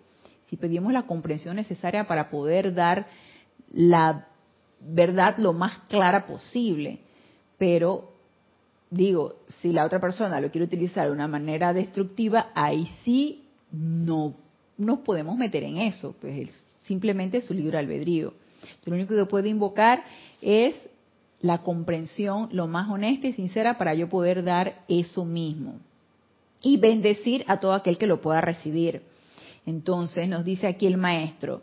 [0.47, 3.05] Si pedimos la comprensión necesaria para poder dar
[3.71, 4.27] la
[4.79, 7.01] verdad lo más clara posible,
[7.59, 8.11] pero
[8.89, 14.33] digo, si la otra persona lo quiere utilizar de una manera destructiva, ahí sí no
[14.79, 18.33] nos podemos meter en eso, pues es simplemente su libre albedrío.
[18.85, 20.03] Lo único que puedo invocar
[20.41, 20.73] es
[21.41, 25.79] la comprensión lo más honesta y sincera para yo poder dar eso mismo.
[26.61, 29.03] Y bendecir a todo aquel que lo pueda recibir.
[29.65, 31.61] Entonces nos dice aquí el maestro.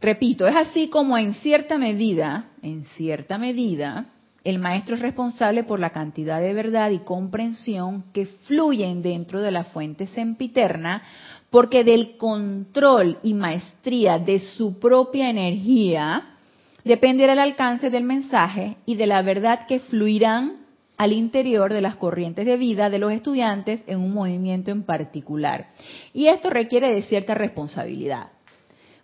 [0.00, 4.06] Repito, es así como en cierta medida, en cierta medida,
[4.46, 9.50] el maestro es responsable por la cantidad de verdad y comprensión que fluyen dentro de
[9.50, 11.02] la fuente sempiterna
[11.50, 16.36] porque del control y maestría de su propia energía
[16.84, 20.58] dependerá el alcance del mensaje y de la verdad que fluirán
[20.96, 25.70] al interior de las corrientes de vida de los estudiantes en un movimiento en particular.
[26.14, 28.28] Y esto requiere de cierta responsabilidad,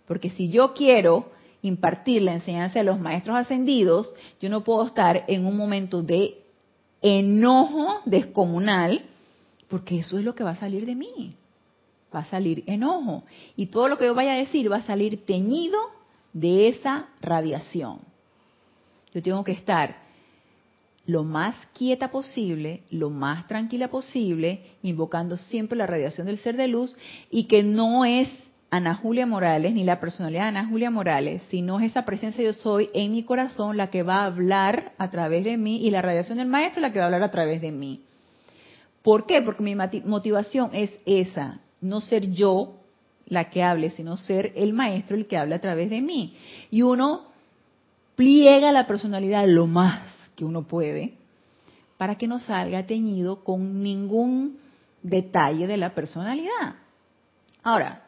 [0.07, 5.25] porque si yo quiero impartir la enseñanza de los maestros ascendidos, yo no puedo estar
[5.29, 6.43] en un momento de
[7.01, 9.03] enojo descomunal,
[9.69, 11.37] porque eso es lo que va a salir de mí
[12.15, 13.25] va a salir enojo.
[13.57, 15.79] Y todo lo que yo vaya a decir va a salir teñido
[16.33, 18.01] de esa radiación.
[19.15, 20.03] Yo tengo que estar
[21.05, 26.69] lo más quieta posible, lo más tranquila posible, invocando siempre la radiación del ser de
[26.69, 26.97] luz
[27.31, 28.29] y que no es
[28.73, 32.55] Ana Julia Morales ni la personalidad de Ana Julia Morales, sino es esa presencia yo
[32.55, 36.01] soy en mi corazón la que va a hablar a través de mí y la
[36.01, 38.01] radiación del maestro la que va a hablar a través de mí.
[39.03, 39.43] ¿Por qué?
[39.43, 42.79] Porque mi motivación es esa, no ser yo
[43.27, 46.35] la que hable, sino ser el maestro el que habla a través de mí.
[46.71, 47.27] Y uno
[48.17, 50.01] pliega la personalidad lo más
[50.35, 51.13] que uno puede
[51.99, 54.57] para que no salga teñido con ningún
[55.03, 56.77] detalle de la personalidad.
[57.63, 58.05] Ahora,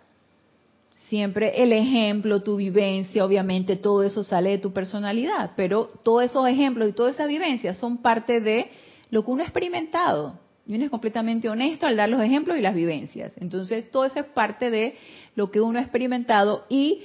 [1.15, 6.49] siempre el ejemplo, tu vivencia, obviamente todo eso sale de tu personalidad, pero todos esos
[6.49, 8.69] ejemplos y toda esa vivencia son parte de
[9.11, 10.41] lo que uno ha experimentado.
[10.67, 13.33] Y uno es completamente honesto al dar los ejemplos y las vivencias.
[13.37, 14.97] Entonces, todo eso es parte de
[15.37, 17.03] lo que uno ha experimentado y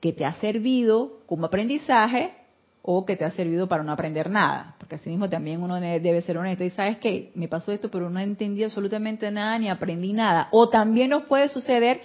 [0.00, 2.32] que te ha servido como aprendizaje
[2.80, 4.76] o que te ha servido para no aprender nada.
[4.78, 6.64] Porque así mismo también uno debe ser honesto.
[6.64, 10.48] Y sabes que me pasó esto, pero no entendí absolutamente nada ni aprendí nada.
[10.50, 12.00] O también nos puede suceder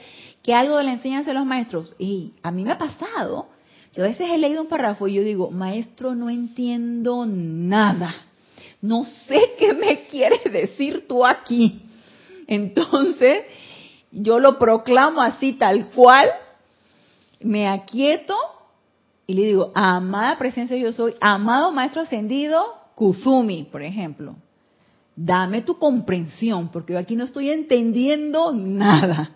[0.47, 3.49] que algo de la enseñanza de los maestros, y a mí me ha pasado,
[3.93, 8.15] yo a veces he leído un párrafo y yo digo, maestro, no entiendo nada.
[8.81, 11.81] No sé qué me quieres decir tú aquí.
[12.47, 13.43] Entonces,
[14.09, 16.29] yo lo proclamo así tal cual,
[17.41, 18.37] me aquieto
[19.25, 22.63] y le digo, amada presencia yo soy, amado maestro ascendido,
[22.95, 24.37] Kuzumi, por ejemplo,
[25.13, 29.31] dame tu comprensión, porque yo aquí no estoy entendiendo nada.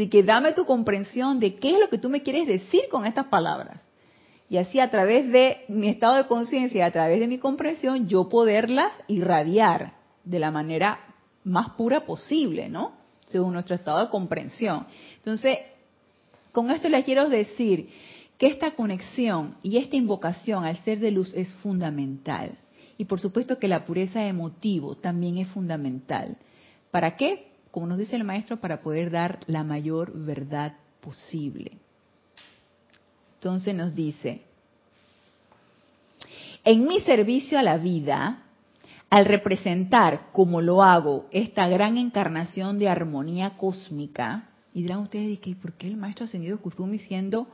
[0.00, 3.04] Así que dame tu comprensión de qué es lo que tú me quieres decir con
[3.04, 3.82] estas palabras
[4.48, 8.30] y así a través de mi estado de conciencia, a través de mi comprensión, yo
[8.30, 9.92] poderlas irradiar
[10.24, 11.00] de la manera
[11.44, 12.92] más pura posible, ¿no?
[13.26, 14.86] Según nuestro estado de comprensión.
[15.16, 15.58] Entonces,
[16.50, 17.90] con esto les quiero decir
[18.38, 22.56] que esta conexión y esta invocación al ser de luz es fundamental.
[22.96, 26.38] Y por supuesto que la pureza de motivo también es fundamental.
[26.90, 27.49] ¿Para qué?
[27.70, 31.72] Como nos dice el maestro, para poder dar la mayor verdad posible.
[33.34, 34.42] Entonces nos dice,
[36.64, 38.42] en mi servicio a la vida,
[39.08, 45.54] al representar, como lo hago, esta gran encarnación de armonía cósmica, y dirán ustedes, ¿y
[45.54, 47.48] por qué el maestro ascendido Kuzumi siendo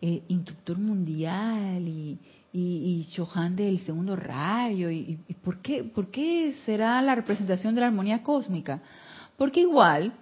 [0.00, 2.18] eh, instructor mundial y,
[2.52, 3.06] y,
[3.50, 4.90] del segundo rayo?
[4.90, 8.80] Y, por, qué, por qué será la representación de la armonía cósmica?
[9.36, 10.12] Porque igual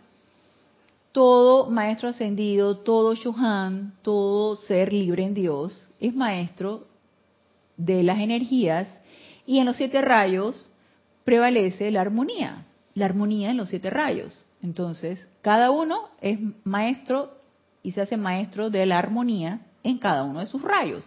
[1.13, 6.87] todo maestro ascendido, todo Shohan, todo ser libre en Dios es maestro
[7.77, 8.89] de las energías
[9.47, 10.71] y en los siete rayos
[11.25, 14.33] prevalece la armonía, la armonía en los siete rayos.
[14.63, 17.37] Entonces, cada uno es maestro
[17.83, 21.05] y se hace maestro de la armonía en cada uno de sus rayos.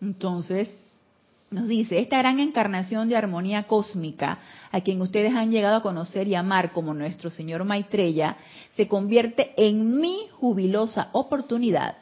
[0.00, 0.70] Entonces,
[1.50, 4.38] nos dice, esta gran encarnación de armonía cósmica,
[4.70, 8.36] a quien ustedes han llegado a conocer y amar como nuestro Señor Maitreya,
[8.76, 11.96] se convierte en mi jubilosa oportunidad.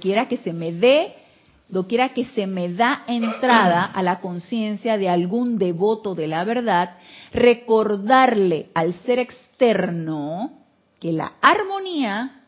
[0.00, 1.14] quiera que se me dé,
[1.88, 6.98] quiera que se me da entrada a la conciencia de algún devoto de la verdad,
[7.32, 10.50] recordarle al ser externo
[11.00, 12.42] que la armonía,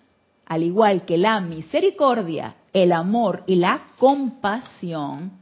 [0.46, 5.32] al igual que la misericordia, el amor y la compasión,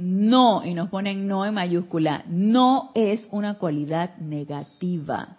[0.00, 5.36] no, y nos ponen no en mayúscula, no es una cualidad negativa,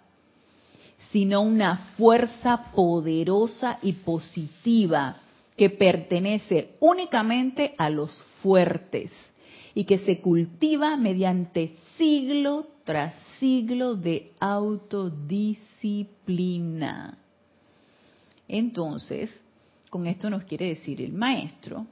[1.10, 5.16] sino una fuerza poderosa y positiva
[5.56, 9.10] que pertenece únicamente a los fuertes
[9.74, 17.18] y que se cultiva mediante siglo tras siglo de autodisciplina.
[18.46, 19.42] Entonces,
[19.90, 21.84] con esto nos quiere decir el maestro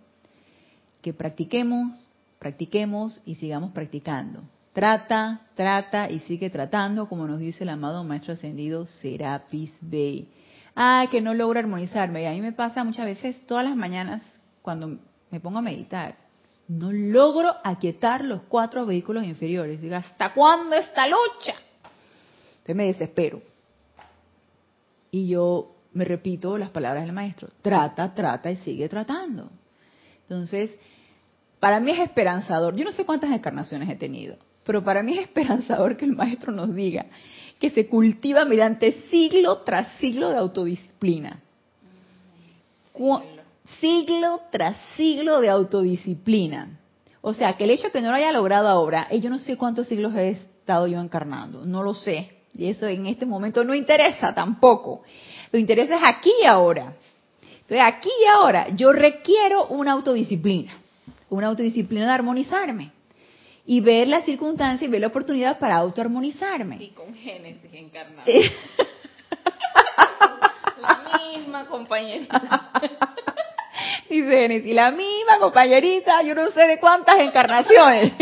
[1.03, 2.07] que practiquemos
[2.41, 4.43] practiquemos y sigamos practicando.
[4.73, 10.29] Trata, trata y sigue tratando, como nos dice el amado Maestro Ascendido Serapis Bey.
[10.75, 12.23] Ay, que no logro armonizarme.
[12.23, 14.23] Y a mí me pasa muchas veces, todas las mañanas,
[14.63, 14.99] cuando
[15.31, 16.17] me pongo a meditar,
[16.67, 19.81] no logro aquietar los cuatro vehículos inferiores.
[19.83, 21.55] Digo, ¿hasta cuándo esta lucha?
[22.53, 23.43] Entonces me desespero.
[25.11, 29.51] Y yo me repito las palabras del maestro, trata, trata y sigue tratando.
[30.23, 30.71] Entonces,
[31.61, 32.75] para mí es esperanzador.
[32.75, 36.53] Yo no sé cuántas encarnaciones he tenido, pero para mí es esperanzador que el maestro
[36.53, 37.07] nos diga
[37.61, 41.41] que se cultiva mediante siglo tras siglo de autodisciplina.
[43.81, 46.81] Siglo tras siglo de autodisciplina.
[47.21, 49.59] O sea, que el hecho de que no lo haya logrado ahora, yo no sé
[49.59, 52.39] cuántos siglos he estado yo encarnando, no lo sé.
[52.55, 55.03] Y eso en este momento no interesa tampoco.
[55.53, 56.95] Lo interesa es aquí y ahora.
[57.43, 60.80] Entonces, aquí y ahora yo requiero una autodisciplina
[61.31, 62.91] una autodisciplina de armonizarme
[63.65, 66.77] y ver la circunstancia y ver la oportunidad para autoarmonizarme.
[66.81, 68.31] Y con Génesis encarnado.
[70.81, 72.71] la misma compañerita.
[74.11, 78.13] Dice Génesis, la misma compañerita, yo no sé de cuántas encarnaciones.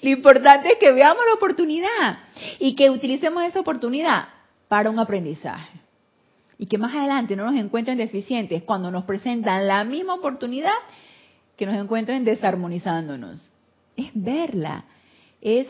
[0.00, 2.20] Lo importante es que veamos la oportunidad
[2.58, 4.28] y que utilicemos esa oportunidad
[4.68, 5.77] para un aprendizaje
[6.58, 10.72] y que más adelante no nos encuentren deficientes cuando nos presentan la misma oportunidad
[11.56, 13.40] que nos encuentren desarmonizándonos.
[13.96, 14.84] Es verla,
[15.40, 15.68] es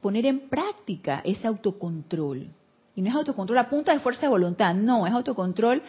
[0.00, 2.48] poner en práctica ese autocontrol.
[2.96, 5.82] Y no es autocontrol a punta de fuerza de voluntad, no, es autocontrol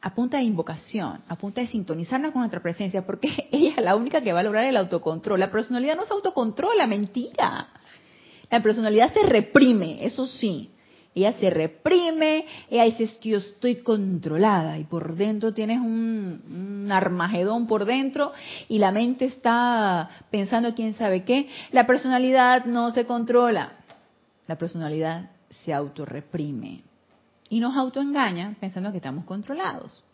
[0.00, 3.96] a punta de invocación, a punta de sintonizarnos con nuestra presencia, porque ella es la
[3.96, 5.38] única que va a lograr el autocontrol.
[5.38, 7.68] La personalidad no se autocontrola, mentira.
[8.50, 10.70] La personalidad se reprime, eso sí,
[11.16, 16.86] ella se reprime, ella dice, es que yo estoy controlada y por dentro tienes un,
[16.90, 18.32] armagedón por dentro
[18.68, 21.48] y la mente está pensando quién sabe qué.
[21.72, 23.72] La personalidad no se controla,
[24.46, 25.30] la personalidad
[25.64, 26.82] se autorreprime
[27.48, 30.04] y nos autoengaña pensando que estamos controlados.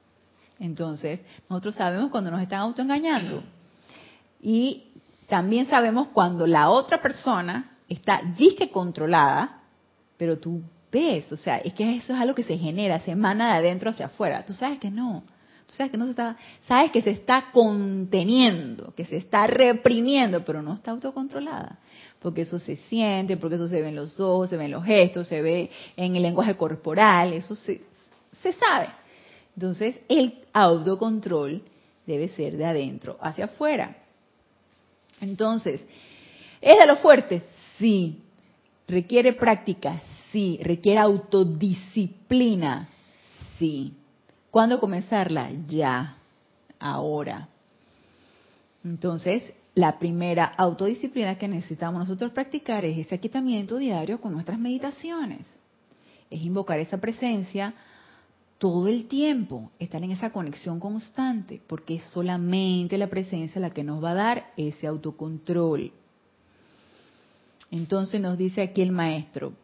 [0.61, 3.43] Entonces, nosotros sabemos cuando nos están autoengañando
[4.41, 4.85] y
[5.29, 9.63] también sabemos cuando la otra persona está disque controlada,
[10.17, 10.63] pero tú
[10.93, 13.91] ves, o sea, es que eso es algo que se genera, se emana de adentro
[13.91, 14.45] hacia afuera.
[14.45, 15.25] Tú sabes que no,
[15.67, 16.37] tú sabes que no se está,
[16.69, 21.79] sabes que se está conteniendo, que se está reprimiendo, pero no está autocontrolada.
[22.21, 24.85] Porque eso se siente, porque eso se ve en los ojos, se ve en los
[24.85, 27.83] gestos, se ve en el lenguaje corporal, eso se,
[28.43, 28.89] se sabe.
[29.57, 31.63] Entonces, el autocontrol
[32.07, 33.97] debe ser de adentro hacia afuera.
[35.21, 35.85] Entonces,
[36.61, 37.43] ¿es de lo fuerte?
[37.79, 38.19] Sí.
[38.87, 40.03] ¿Requiere práctica?
[40.33, 40.59] Sí.
[40.63, 42.89] ¿Requiere autodisciplina?
[43.59, 43.95] Sí.
[44.51, 45.51] ¿Cuándo comenzarla?
[45.69, 46.17] Ya.
[46.81, 47.49] Ahora.
[48.85, 55.47] Entonces, la primera autodisciplina que necesitamos nosotros practicar es ese aquitamiento diario con nuestras meditaciones.
[56.31, 57.75] Es invocar esa presencia
[58.59, 63.83] todo el tiempo, estar en esa conexión constante, porque es solamente la presencia la que
[63.83, 65.93] nos va a dar ese autocontrol.
[67.71, 69.55] Entonces nos dice aquí el maestro,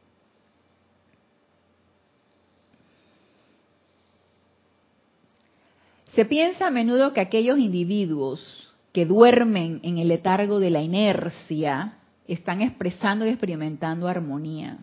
[6.19, 11.93] Se piensa a menudo que aquellos individuos que duermen en el letargo de la inercia
[12.27, 14.79] están expresando y experimentando armonía.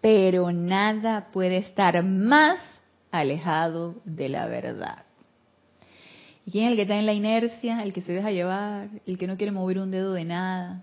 [0.00, 2.58] Pero nada puede estar más
[3.12, 5.04] alejado de la verdad.
[6.44, 7.84] ¿Y quién es el que está en la inercia?
[7.84, 10.82] El que se deja llevar, el que no quiere mover un dedo de nada,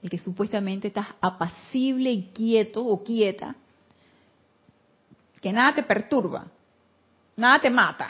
[0.00, 3.56] el que supuestamente está apacible y quieto o quieta,
[5.40, 6.46] que nada te perturba,
[7.40, 8.08] nada te mata.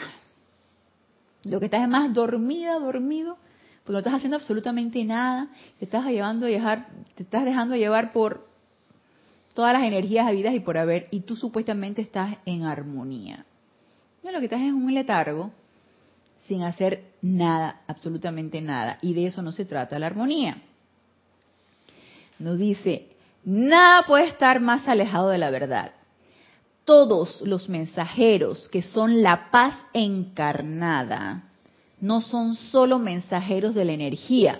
[1.43, 3.37] Lo que estás es más dormida, dormido,
[3.83, 5.47] porque no estás haciendo absolutamente nada,
[5.79, 8.47] te estás llevando a dejar, te estás dejando llevar por
[9.55, 13.45] todas las energías habidas y por haber, y tú supuestamente estás en armonía.
[14.23, 15.51] No, lo que estás es un letargo,
[16.47, 20.57] sin hacer nada, absolutamente nada, y de eso no se trata la armonía.
[22.37, 23.07] Nos dice,
[23.43, 25.93] nada puede estar más alejado de la verdad.
[26.91, 31.49] Todos los mensajeros que son la paz encarnada
[32.01, 34.59] no son solo mensajeros de la energía,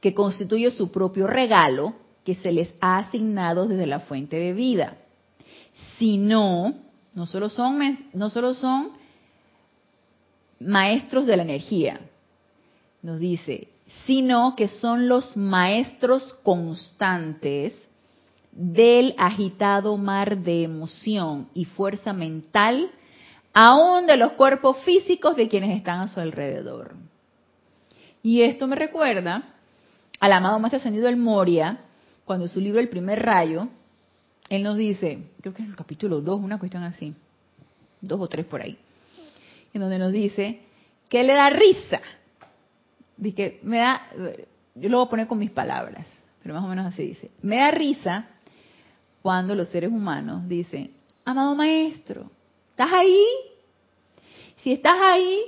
[0.00, 1.92] que constituye su propio regalo,
[2.24, 4.96] que se les ha asignado desde la fuente de vida,
[5.98, 6.72] sino
[7.12, 7.78] no solo son
[8.14, 8.92] no solo son
[10.60, 12.00] maestros de la energía,
[13.02, 13.68] nos dice,
[14.06, 17.74] sino que son los maestros constantes
[18.52, 22.90] del agitado mar de emoción y fuerza mental,
[23.54, 26.94] aún de los cuerpos físicos de quienes están a su alrededor.
[28.22, 29.54] Y esto me recuerda
[30.20, 31.80] al amado más ascendido el Moria,
[32.24, 33.68] cuando en su libro El primer rayo,
[34.48, 37.14] él nos dice, creo que en el capítulo 2, una cuestión así,
[38.00, 38.76] dos o tres por ahí,
[39.72, 40.60] en donde nos dice
[41.08, 42.00] que le da risa.
[43.16, 44.02] Dice, me da,
[44.74, 46.06] yo lo voy a poner con mis palabras,
[46.42, 48.26] pero más o menos así dice, me da risa
[49.22, 50.92] cuando los seres humanos dicen,
[51.24, 52.30] amado maestro,
[52.70, 53.24] ¿estás ahí?
[54.56, 55.40] Si estás ahí,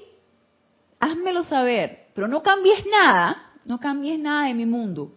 [1.00, 5.12] házmelo saber, pero no cambies nada, no cambies nada de mi mundo,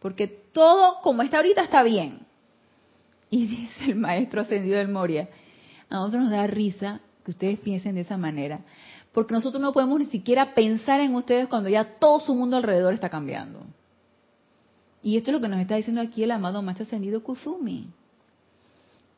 [0.00, 2.26] porque todo como está ahorita está bien.
[3.30, 5.28] Y dice el maestro ascendido del Moria,
[5.88, 8.60] a nosotros nos da risa que ustedes piensen de esa manera,
[9.12, 12.94] porque nosotros no podemos ni siquiera pensar en ustedes cuando ya todo su mundo alrededor
[12.94, 13.60] está cambiando.
[15.02, 17.88] Y esto es lo que nos está diciendo aquí el amado Maestro Ascendido Kuzumi.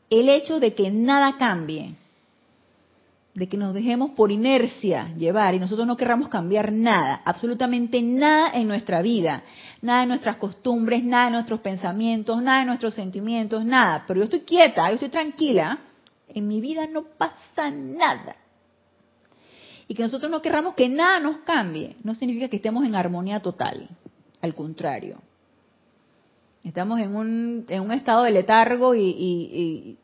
[0.09, 1.95] El hecho de que nada cambie,
[3.35, 8.53] de que nos dejemos por inercia llevar y nosotros no querramos cambiar nada, absolutamente nada
[8.55, 9.43] en nuestra vida,
[9.83, 14.05] nada de nuestras costumbres, nada de nuestros pensamientos, nada de nuestros sentimientos, nada.
[14.07, 15.81] Pero yo estoy quieta, yo estoy tranquila,
[16.29, 18.37] en mi vida no pasa nada.
[19.89, 23.41] Y que nosotros no querramos que nada nos cambie, no significa que estemos en armonía
[23.41, 23.89] total,
[24.41, 25.19] al contrario.
[26.65, 29.99] Estamos en un, en un estado de letargo y,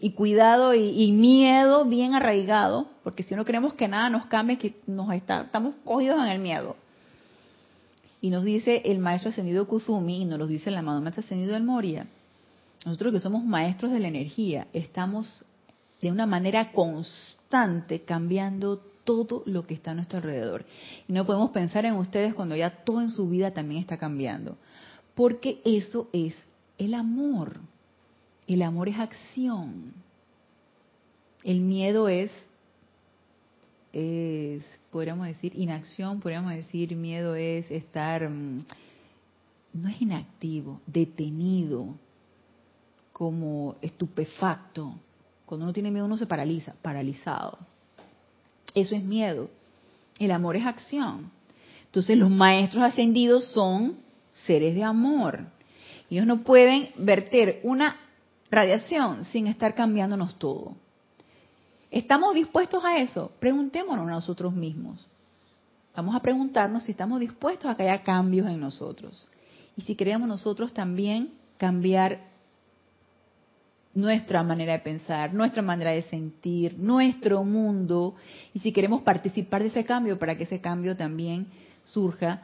[0.00, 4.74] y, cuidado y, miedo bien arraigado, porque si no queremos que nada nos cambie, que
[4.86, 6.76] nos está, estamos cogidos en el miedo.
[8.20, 11.52] Y nos dice el maestro ascendido Kuzumi, y nos lo dice el amado maestro ascendido
[11.52, 12.06] del Moria,
[12.84, 15.44] nosotros que somos maestros de la energía, estamos
[16.02, 20.64] de una manera constante cambiando todo lo que está a nuestro alrededor.
[21.06, 24.58] Y no podemos pensar en ustedes cuando ya todo en su vida también está cambiando
[25.14, 26.34] porque eso es
[26.78, 27.60] el amor.
[28.46, 29.94] El amor es acción.
[31.42, 32.30] El miedo es,
[33.92, 38.64] es, podríamos decir, inacción, podríamos decir, miedo es estar, mm,
[39.74, 41.94] no es inactivo, detenido,
[43.12, 44.94] como estupefacto.
[45.46, 47.58] Cuando uno tiene miedo uno se paraliza, paralizado.
[48.74, 49.48] Eso es miedo.
[50.18, 51.30] El amor es acción.
[51.86, 54.03] Entonces los maestros ascendidos son
[54.46, 55.40] seres de amor.
[56.10, 57.96] Ellos no pueden verter una
[58.50, 60.76] radiación sin estar cambiándonos todo.
[61.90, 63.32] ¿Estamos dispuestos a eso?
[63.38, 65.06] Preguntémonos nosotros mismos.
[65.96, 69.26] Vamos a preguntarnos si estamos dispuestos a que haya cambios en nosotros.
[69.76, 72.20] Y si queremos nosotros también cambiar
[73.94, 78.16] nuestra manera de pensar, nuestra manera de sentir, nuestro mundo,
[78.52, 81.46] y si queremos participar de ese cambio para que ese cambio también
[81.84, 82.42] surja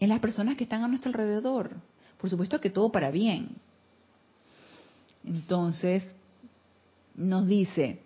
[0.00, 1.70] en las personas que están a nuestro alrededor.
[2.18, 3.56] Por supuesto que todo para bien.
[5.24, 6.14] Entonces,
[7.14, 8.00] nos dice,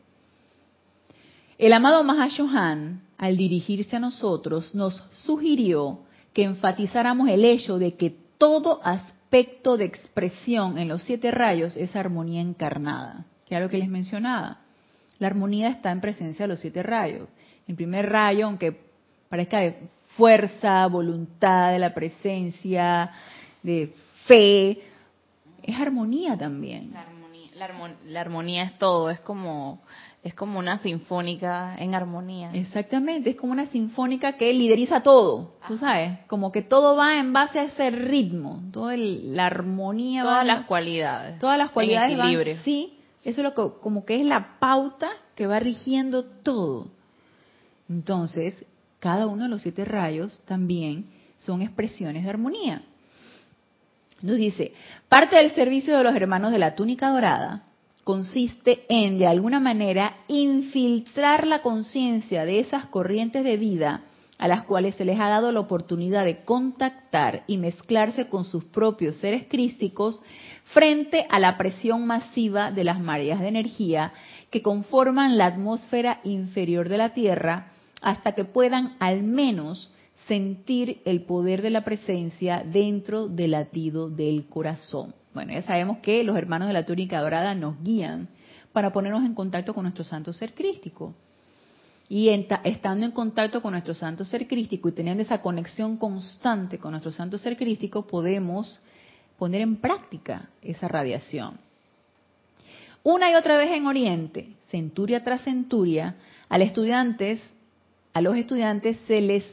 [1.59, 6.01] el amado Mahashohan, al dirigirse a nosotros, nos sugirió
[6.33, 11.95] que enfatizáramos el hecho de que todo aspecto de expresión en los siete rayos es
[11.95, 14.59] armonía encarnada, que era lo que les mencionaba.
[15.19, 17.29] La armonía está en presencia de los siete rayos.
[17.69, 18.81] El primer rayo, aunque
[19.29, 19.61] parezca
[20.17, 23.11] fuerza, voluntad de la presencia,
[23.63, 23.95] de
[24.27, 24.83] fe,
[25.63, 26.93] es armonía también.
[27.55, 29.81] La armonía, es todo, es como
[30.23, 32.51] es como una sinfónica en armonía.
[32.53, 37.33] Exactamente, es como una sinfónica que lideriza todo, tú sabes, como que todo va en
[37.33, 42.35] base a ese ritmo, toda la armonía, todas las cualidades, todas las cualidades van,
[42.65, 46.87] sí, Eso es lo que, como que es la pauta que va rigiendo todo.
[47.89, 48.65] Entonces,
[49.03, 52.83] cada uno de los siete rayos también son expresiones de armonía.
[54.21, 54.75] Nos dice,
[55.09, 57.65] parte del servicio de los hermanos de la túnica dorada
[58.05, 64.03] consiste en, de alguna manera, infiltrar la conciencia de esas corrientes de vida
[64.39, 68.63] a las cuales se les ha dado la oportunidad de contactar y mezclarse con sus
[68.67, 70.23] propios seres crísticos
[70.67, 74.13] frente a la presión masiva de las mareas de energía
[74.51, 77.72] que conforman la atmósfera inferior de la Tierra
[78.03, 79.91] hasta que puedan al menos
[80.27, 85.15] sentir el poder de la presencia dentro del latido del corazón.
[85.35, 88.29] Bueno, ya sabemos que los hermanos de la túnica dorada nos guían
[88.73, 91.15] para ponernos en contacto con nuestro santo ser crístico.
[92.09, 96.91] Y estando en contacto con nuestro santo ser crístico y teniendo esa conexión constante con
[96.91, 98.81] nuestro santo ser crístico, podemos
[99.39, 101.57] poner en práctica esa radiación.
[103.03, 106.17] Una y otra vez en Oriente, centuria tras centuria,
[106.49, 107.41] a los estudiantes,
[108.13, 109.45] a los estudiantes se les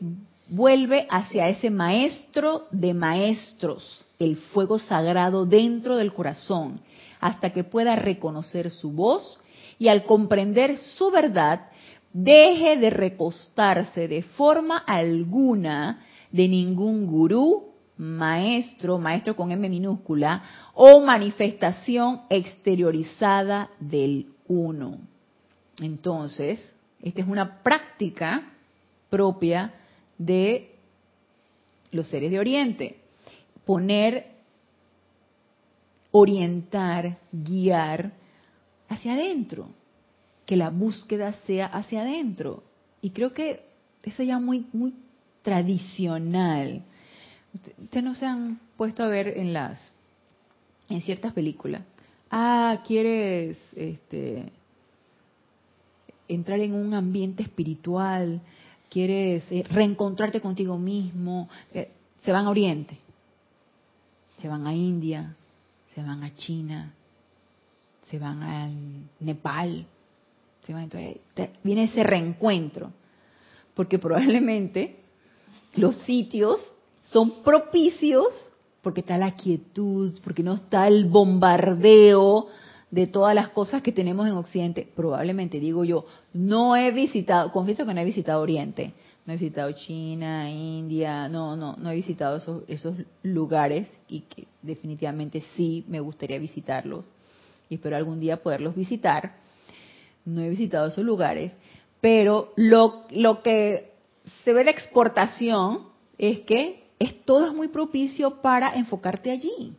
[0.47, 6.81] vuelve hacia ese maestro de maestros, el fuego sagrado dentro del corazón,
[7.19, 9.39] hasta que pueda reconocer su voz
[9.77, 11.67] y al comprender su verdad,
[12.11, 20.43] deje de recostarse de forma alguna de ningún gurú, maestro, maestro con M minúscula,
[20.73, 24.97] o manifestación exteriorizada del uno.
[25.79, 28.51] Entonces, esta es una práctica
[29.09, 29.73] propia
[30.17, 30.75] de
[31.91, 32.97] los seres de Oriente.
[33.65, 34.27] Poner,
[36.11, 38.11] orientar, guiar
[38.89, 39.69] hacia adentro.
[40.45, 42.63] Que la búsqueda sea hacia adentro.
[43.01, 43.63] Y creo que
[44.03, 44.93] eso ya muy, muy
[45.41, 46.83] tradicional.
[47.53, 49.79] Ustedes no se han puesto a ver en las,
[50.89, 51.83] en ciertas películas.
[52.29, 54.51] Ah, quieres, este,
[56.29, 58.41] entrar en un ambiente espiritual,
[58.89, 62.97] quieres eh, reencontrarte contigo mismo, eh, se van a Oriente,
[64.41, 65.35] se van a India,
[65.93, 66.93] se van a China,
[68.09, 68.69] se van a
[69.19, 69.85] Nepal,
[70.65, 71.17] se van, entonces,
[71.63, 72.91] viene ese reencuentro,
[73.73, 74.99] porque probablemente
[75.75, 76.59] los sitios
[77.03, 78.27] son propicios
[78.81, 82.47] porque está la quietud, porque no está el bombardeo
[82.91, 87.85] de todas las cosas que tenemos en Occidente, probablemente digo yo, no he visitado, confieso
[87.85, 88.93] que no he visitado Oriente,
[89.25, 94.47] no he visitado China, India, no, no, no he visitado esos, esos lugares y que
[94.61, 97.05] definitivamente sí me gustaría visitarlos
[97.69, 99.35] y espero algún día poderlos visitar.
[100.25, 101.55] No he visitado esos lugares,
[102.01, 103.91] pero lo, lo que
[104.43, 109.75] se ve la exportación es que es, todo es muy propicio para enfocarte allí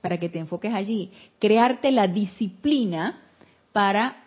[0.00, 3.20] para que te enfoques allí, crearte la disciplina
[3.72, 4.24] para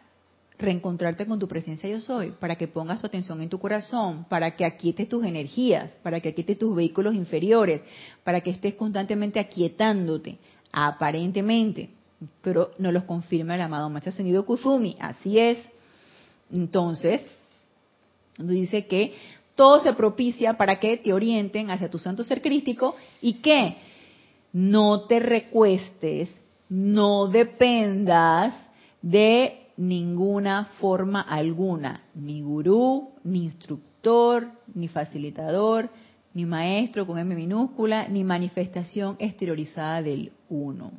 [0.62, 4.56] reencontrarte con tu presencia yo soy, para que pongas tu atención en tu corazón, para
[4.56, 7.82] que aquietes tus energías, para que aquietes tus vehículos inferiores,
[8.24, 10.38] para que estés constantemente aquietándote,
[10.72, 11.90] aparentemente,
[12.42, 15.58] pero no los confirma el amado Maestro Ascendido Kusumi, así es.
[16.52, 17.22] Entonces,
[18.38, 19.16] dice que
[19.56, 23.78] todo se propicia para que te orienten hacia tu santo ser crístico y que
[24.54, 26.30] no te recuestes,
[26.70, 28.54] no dependas
[29.02, 35.90] de ninguna forma alguna, ni gurú, ni instructor, ni facilitador,
[36.34, 40.92] ni maestro con M minúscula, ni manifestación exteriorizada del uno.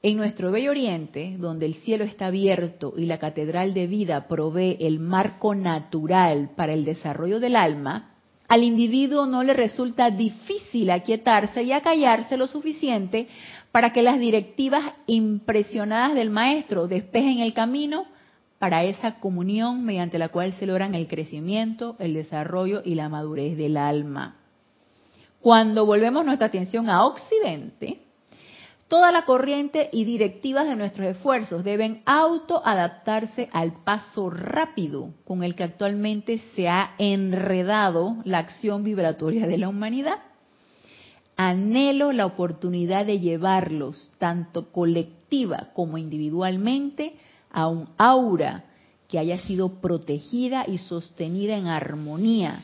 [0.00, 4.76] En nuestro bello oriente, donde el cielo está abierto y la catedral de vida provee
[4.80, 8.14] el marco natural para el desarrollo del alma,
[8.48, 13.28] al individuo no le resulta difícil aquietarse y acallarse lo suficiente
[13.70, 18.06] para que las directivas impresionadas del maestro despejen el camino
[18.58, 23.56] para esa comunión mediante la cual se logran el crecimiento, el desarrollo y la madurez
[23.56, 24.36] del alma.
[25.40, 28.00] Cuando volvemos nuestra atención a Occidente,
[28.88, 35.54] Toda la corriente y directivas de nuestros esfuerzos deben autoadaptarse al paso rápido con el
[35.54, 40.18] que actualmente se ha enredado la acción vibratoria de la humanidad.
[41.36, 47.16] Anhelo la oportunidad de llevarlos, tanto colectiva como individualmente,
[47.50, 48.64] a un aura
[49.06, 52.62] que haya sido protegida y sostenida en armonía,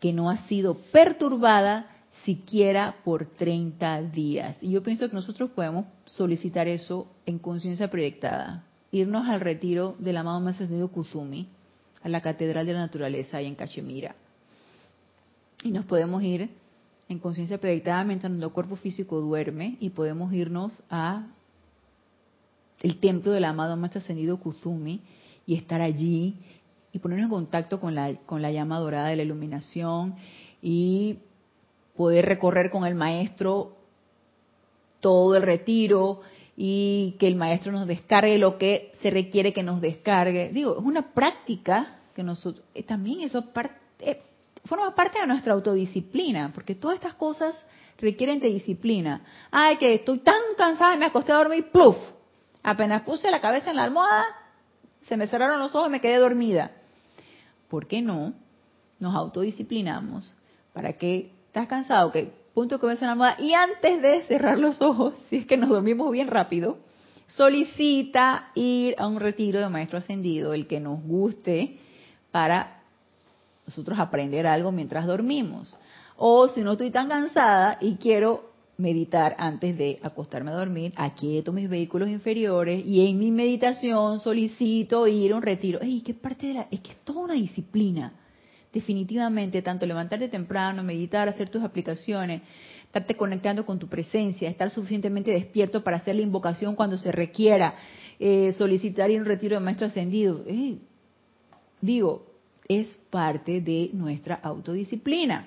[0.00, 1.93] que no ha sido perturbada
[2.24, 4.56] siquiera por 30 días.
[4.60, 8.64] Y yo pienso que nosotros podemos solicitar eso en conciencia proyectada.
[8.90, 11.48] Irnos al retiro del amado más ascendido Kusumi,
[12.02, 14.14] a la Catedral de la Naturaleza ahí en Cachemira.
[15.62, 16.50] Y nos podemos ir
[17.08, 21.26] en conciencia proyectada mientras nuestro cuerpo físico duerme y podemos irnos a
[22.82, 25.00] el templo del amado más ascendido Kuzumi
[25.46, 26.36] y estar allí
[26.92, 30.14] y ponernos en contacto con la, con la llama dorada de la iluminación
[30.62, 31.18] y
[31.96, 33.76] poder recorrer con el maestro
[35.00, 36.22] todo el retiro
[36.56, 40.50] y que el maestro nos descargue lo que se requiere que nos descargue.
[40.52, 43.44] Digo, es una práctica que nosotros, eh, también eso
[44.00, 44.22] eh,
[44.64, 47.54] forma parte de nuestra autodisciplina, porque todas estas cosas
[47.98, 49.22] requieren de disciplina.
[49.50, 51.96] Ay, que estoy tan cansada, me acosté a dormir, ¡pluf!
[52.62, 54.24] Apenas puse la cabeza en la almohada,
[55.02, 56.70] se me cerraron los ojos y me quedé dormida.
[57.68, 58.32] ¿Por qué no?
[59.00, 60.34] Nos autodisciplinamos
[60.72, 65.14] para que estás cansado, que punto en la almohada y antes de cerrar los ojos,
[65.30, 66.78] si es que nos dormimos bien rápido,
[67.28, 71.78] solicita ir a un retiro de maestro ascendido, el que nos guste,
[72.32, 72.82] para
[73.64, 75.76] nosotros aprender algo mientras dormimos.
[76.16, 81.52] O si no estoy tan cansada y quiero meditar antes de acostarme a dormir, aquieto
[81.52, 85.80] mis vehículos inferiores y en mi meditación solicito ir a un retiro.
[85.80, 86.66] ¡Ey, qué parte de la...!
[86.72, 88.12] Es que es toda una disciplina.
[88.74, 92.42] Definitivamente, tanto levantarte temprano, meditar, hacer tus aplicaciones,
[92.82, 97.76] estarte conectando con tu presencia, estar suficientemente despierto para hacer la invocación cuando se requiera,
[98.18, 100.44] eh, solicitar un retiro de maestro ascendido.
[101.80, 102.26] digo,
[102.68, 105.46] es parte de nuestra autodisciplina.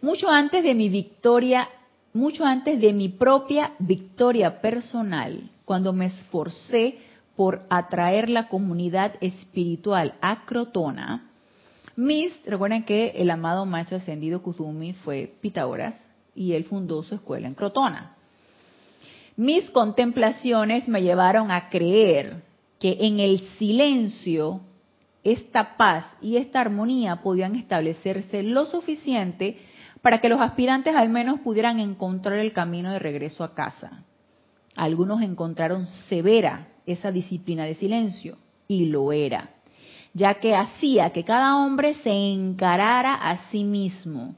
[0.00, 1.68] Mucho antes de mi victoria,
[2.14, 6.98] mucho antes de mi propia victoria personal, cuando me esforcé
[7.36, 11.30] por atraer la comunidad espiritual a Crotona,
[11.96, 15.94] mis, recuerden que el amado maestro ascendido Kuzumi fue Pitágoras
[16.34, 18.16] y él fundó su escuela en Crotona.
[19.36, 22.42] Mis contemplaciones me llevaron a creer
[22.78, 24.60] que en el silencio
[25.24, 29.56] esta paz y esta armonía podían establecerse lo suficiente
[30.02, 34.04] para que los aspirantes al menos pudieran encontrar el camino de regreso a casa.
[34.76, 38.36] Algunos encontraron severa esa disciplina de silencio,
[38.68, 39.50] y lo era,
[40.12, 44.34] ya que hacía que cada hombre se encarara a sí mismo,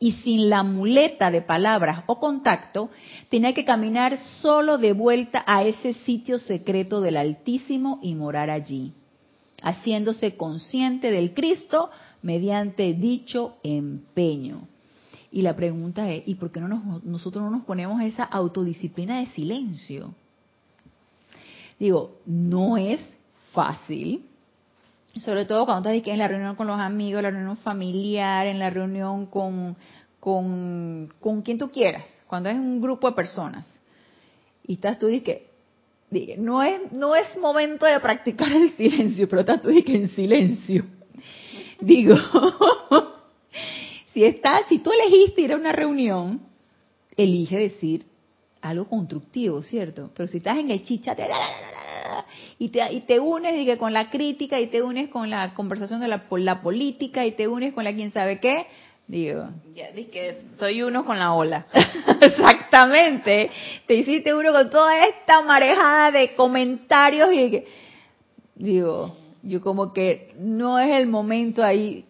[0.00, 2.90] y sin la muleta de palabras o contacto,
[3.28, 8.92] tenía que caminar solo de vuelta a ese sitio secreto del Altísimo y morar allí,
[9.62, 11.90] haciéndose consciente del Cristo
[12.22, 14.68] mediante dicho empeño.
[15.34, 16.68] Y la pregunta es, ¿y por qué no
[17.02, 20.14] nosotros no nos ponemos esa autodisciplina de silencio?
[21.76, 23.00] Digo, no es
[23.50, 24.26] fácil,
[25.16, 28.60] sobre todo cuando estás en la reunión con los amigos, en la reunión familiar, en
[28.60, 29.76] la reunión con,
[30.20, 33.66] con, con quien tú quieras, cuando es un grupo de personas.
[34.64, 35.50] Y estás tú que
[36.38, 40.84] no es, no es momento de practicar el silencio, pero estás tú que en silencio.
[41.80, 42.14] Digo,
[44.14, 46.40] si estás, si tú elegiste ir a una reunión,
[47.16, 48.06] elige decir
[48.62, 50.10] algo constructivo, ¿cierto?
[50.16, 51.16] Pero si estás en el chicha
[52.58, 56.08] y te, y te unes con la crítica y te unes con la conversación de
[56.08, 58.66] la, la política y te unes con la quién sabe qué,
[59.08, 59.48] digo.
[59.74, 61.66] Ya, que soy uno con la ola.
[62.20, 63.50] Exactamente.
[63.86, 67.66] Te hiciste uno con toda esta marejada de comentarios y que,
[68.54, 72.06] digo, yo como que no es el momento ahí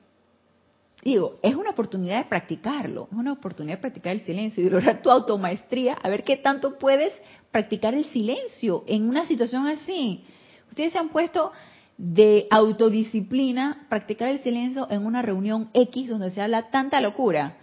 [1.04, 5.02] digo, es una oportunidad de practicarlo, es una oportunidad de practicar el silencio y lograr
[5.02, 7.12] tu automaestría, a ver qué tanto puedes
[7.50, 10.24] practicar el silencio en una situación así.
[10.70, 11.52] Ustedes se han puesto
[11.98, 17.58] de autodisciplina practicar el silencio en una reunión X donde se habla tanta locura.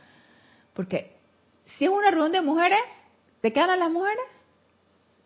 [0.74, 1.18] Porque
[1.78, 2.80] si es una reunión de mujeres,
[3.42, 4.26] ¿de qué hablan las mujeres?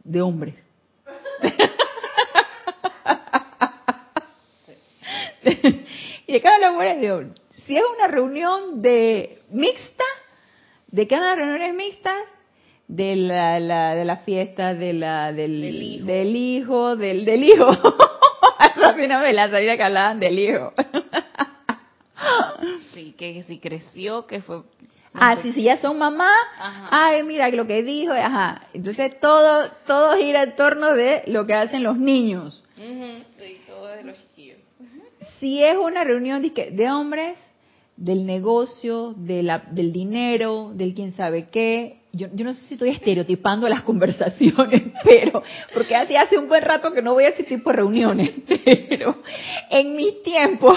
[0.03, 0.55] De hombres.
[6.27, 10.03] y de qué hablan las mujeres de hombres si es una reunión de mixta,
[10.87, 12.21] ¿de qué las reuniones mixtas?
[12.87, 16.05] De la, de la fiesta de la, del, hijo.
[16.05, 17.67] del hijo, del, del hijo.
[18.97, 20.73] me la sabía que hablaban del hijo.
[22.93, 24.61] sí, que si creció, que fue
[25.17, 26.29] Ah, sí, sí, ya son mamá.
[26.91, 28.13] Ay, mira lo que dijo.
[28.13, 28.61] Ajá.
[28.73, 32.63] Entonces todo, todo gira en torno de lo que hacen los niños.
[32.75, 34.57] Sí, todo de los chiquillos.
[35.39, 37.37] Si es una reunión de, de hombres,
[37.97, 42.01] del negocio, de la, del dinero, del quién sabe qué.
[42.11, 45.43] Yo, yo, no sé si estoy estereotipando las conversaciones, pero,
[45.73, 48.31] porque hace, un buen rato que no voy a ese tipo de reuniones,
[48.89, 49.21] pero
[49.69, 50.73] en mis tiempos,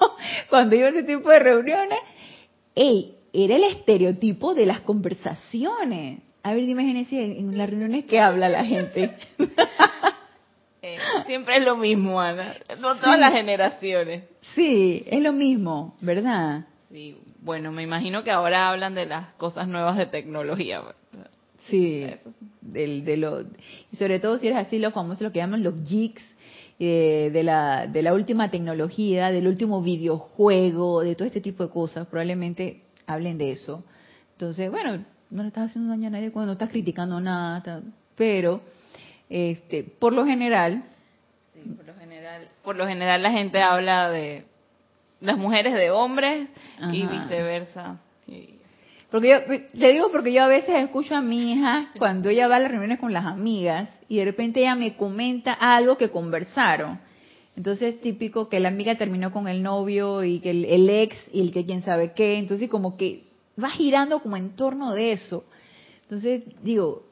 [0.50, 1.98] cuando iba a ese tipo de reuniones,
[2.74, 6.20] hey, era el estereotipo de las conversaciones.
[6.42, 9.16] A ver, dime, en las reuniones que habla la gente.
[10.94, 12.56] Eh, siempre es lo mismo, Ana.
[12.80, 14.24] No todas las generaciones.
[14.54, 16.66] Sí, es lo mismo, ¿verdad?
[16.90, 20.82] Sí, bueno, me imagino que ahora hablan de las cosas nuevas de tecnología.
[21.68, 22.06] Sí,
[22.62, 23.42] del, de lo,
[23.92, 26.22] y sobre todo si eres así, los famosos, lo que llaman los geeks,
[26.80, 31.70] eh, de, la, de la última tecnología, del último videojuego, de todo este tipo de
[31.70, 33.84] cosas, probablemente hablen de eso.
[34.32, 37.82] Entonces, bueno, no le estás haciendo daño a nadie cuando no estás criticando nada,
[38.14, 38.62] pero
[39.28, 40.84] este, por lo general,
[41.76, 44.44] por lo general, por lo general la gente habla de
[45.20, 46.48] las mujeres de hombres
[46.92, 48.00] y viceversa.
[49.10, 49.38] Porque yo,
[49.72, 52.70] le digo porque yo a veces escucho a mi hija cuando ella va a las
[52.70, 57.00] reuniones con las amigas y de repente ella me comenta algo que conversaron.
[57.56, 61.52] Entonces típico que la amiga terminó con el novio y que el, ex y el
[61.52, 62.36] que quién sabe qué.
[62.36, 63.24] Entonces como que
[63.62, 65.44] va girando como en torno de eso.
[66.02, 67.07] Entonces digo,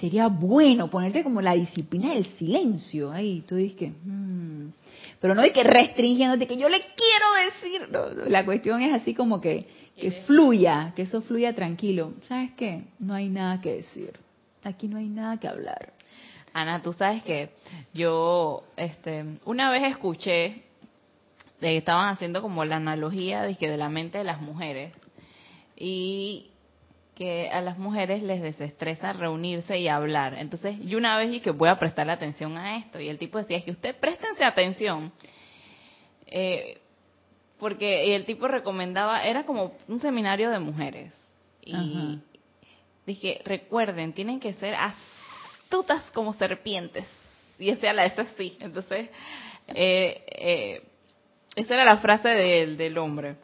[0.00, 3.12] sería bueno ponerte como la disciplina del silencio.
[3.12, 3.88] Ahí tú dices que...
[3.88, 4.72] Hmm".
[5.20, 8.28] Pero no de que restringiéndote, que yo le quiero decir.
[8.28, 12.14] la cuestión es así como que, que fluya, que eso fluya tranquilo.
[12.22, 12.84] ¿Sabes qué?
[12.98, 14.18] No hay nada que decir.
[14.64, 15.92] Aquí no hay nada que hablar.
[16.54, 17.50] Ana, tú sabes que
[17.92, 20.62] yo este, una vez escuché
[21.60, 24.92] que estaban haciendo como la analogía de que de la mente de las mujeres
[25.76, 26.49] y
[27.20, 30.36] que a las mujeres les desestresa reunirse y hablar.
[30.38, 33.36] Entonces, yo una vez dije que voy a prestarle atención a esto y el tipo
[33.36, 35.12] decía, es que usted préstense atención.
[36.28, 36.80] Eh,
[37.58, 41.12] porque el tipo recomendaba, era como un seminario de mujeres.
[41.62, 42.20] Y
[43.04, 47.04] dije, recuerden, tienen que ser astutas como serpientes.
[47.58, 48.56] Y esa la esa sí.
[48.60, 49.10] Entonces,
[49.68, 50.82] eh, eh,
[51.54, 53.36] esa era la frase del, del hombre.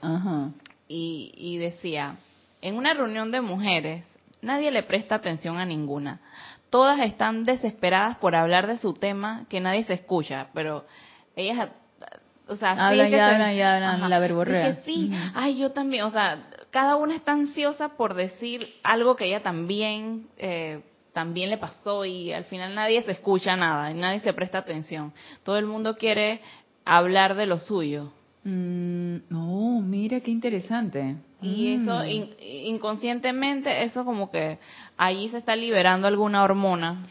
[0.89, 2.16] Y, y decía,
[2.61, 4.04] en una reunión de mujeres,
[4.42, 6.20] nadie le presta atención a ninguna.
[6.70, 10.84] Todas están desesperadas por hablar de su tema que nadie se escucha, pero
[11.36, 11.68] ellas,
[12.48, 14.74] o sea, hablan, sí, hablan, la verborrea.
[14.74, 19.26] que sí, ay, yo también, o sea, cada una está ansiosa por decir algo que
[19.26, 20.82] ella también eh,
[21.16, 25.14] también le pasó y al final nadie se escucha nada, y nadie se presta atención.
[25.44, 26.42] Todo el mundo quiere
[26.84, 28.12] hablar de lo suyo.
[28.44, 31.16] Mm, no, mira qué interesante.
[31.47, 32.42] Y eso, mm.
[32.66, 34.59] inconscientemente, eso como que
[34.97, 37.07] allí se está liberando alguna hormona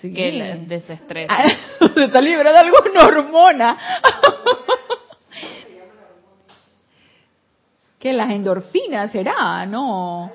[0.00, 1.32] que desestresa.
[1.32, 1.48] Ah,
[1.94, 3.78] se está liberando alguna hormona.
[7.98, 10.30] que las endorfinas será, ¿no?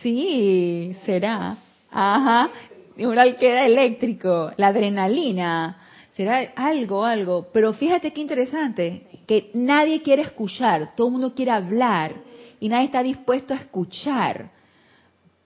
[0.00, 1.56] Sí, será.
[1.90, 2.50] Ajá.
[2.96, 5.78] Un alqueda eléctrico, la adrenalina
[6.16, 7.48] será algo, algo.
[7.52, 12.25] Pero fíjate qué interesante, que nadie quiere escuchar, todo el mundo quiere hablar
[12.60, 14.50] y nadie está dispuesto a escuchar.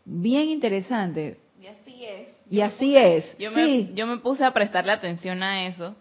[0.04, 1.38] Bien interesante.
[1.60, 2.28] Y así es.
[2.50, 3.38] Y así es.
[3.38, 5.96] Yo, me, yo me puse a prestarle atención a eso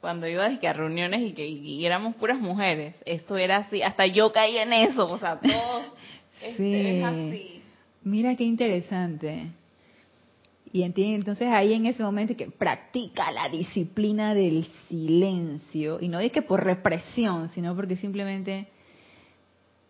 [0.00, 2.94] cuando iba a reuniones y que éramos puras mujeres.
[3.04, 5.82] Eso era así, hasta yo caí en eso, o sea, todo
[6.42, 7.62] este, es así.
[8.02, 9.48] Mira qué interesante.
[10.72, 15.98] Y entonces ahí en ese momento que practica la disciplina del silencio.
[16.00, 18.68] Y no es que por represión, sino porque simplemente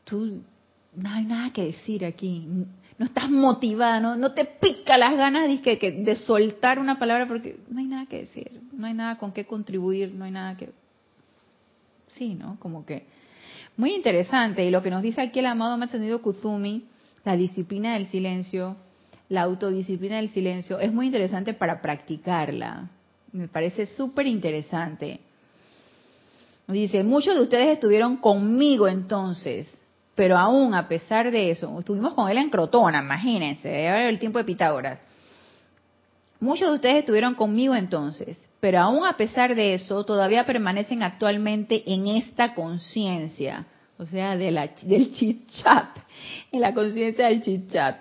[0.05, 0.43] tú
[0.95, 2.47] no hay nada que decir aquí.
[2.99, 7.27] No estás motivada, no, no te pica las ganas de, que, de soltar una palabra
[7.27, 8.51] porque no hay nada que decir.
[8.73, 10.71] No hay nada con qué contribuir, no hay nada que...
[12.09, 12.59] Sí, ¿no?
[12.61, 13.07] Como que...
[13.77, 14.65] Muy interesante.
[14.65, 16.85] Y lo que nos dice aquí el amado Matsumido Kuzumi,
[17.25, 18.77] la disciplina del silencio,
[19.31, 22.91] la autodisciplina del silencio es muy interesante para practicarla.
[23.33, 25.21] Me parece súper interesante.
[26.67, 29.73] Dice, muchos de ustedes estuvieron conmigo entonces,
[30.21, 34.45] pero aún a pesar de eso, estuvimos con él en Crotona, imagínense, el tiempo de
[34.45, 35.01] Pitágoras.
[36.41, 41.91] Muchos de ustedes estuvieron conmigo entonces, pero aún a pesar de eso, todavía permanecen actualmente
[41.91, 43.65] en esta conciencia,
[43.97, 45.89] o sea, de la, del chit-chat,
[46.53, 47.97] en la conciencia del chit-chat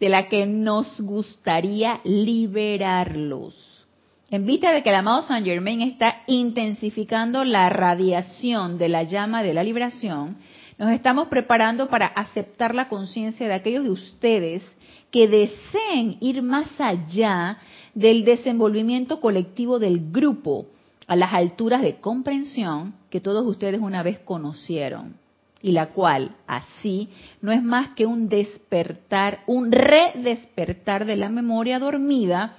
[0.00, 3.84] de la que nos gustaría liberarlos.
[4.30, 9.42] En vista de que el amado Saint Germain está intensificando la radiación de la llama
[9.42, 10.38] de la liberación,
[10.78, 14.62] nos estamos preparando para aceptar la conciencia de aquellos de ustedes
[15.10, 17.58] que deseen ir más allá
[17.94, 20.66] del desenvolvimiento colectivo del grupo
[21.08, 25.16] a las alturas de comprensión que todos ustedes una vez conocieron
[25.60, 27.08] y la cual así
[27.40, 32.54] no es más que un despertar, un redespertar de la memoria dormida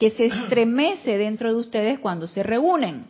[0.00, 3.04] que se estremece dentro de ustedes cuando se reúnen,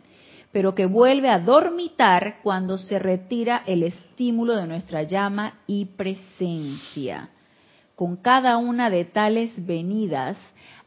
[0.53, 7.31] pero que vuelve a dormitar cuando se retira el estímulo de nuestra llama y presencia.
[7.95, 10.37] Con cada una de tales venidas,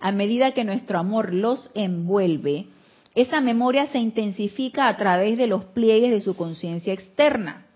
[0.00, 2.68] a medida que nuestro amor los envuelve,
[3.16, 7.66] esa memoria se intensifica a través de los pliegues de su conciencia externa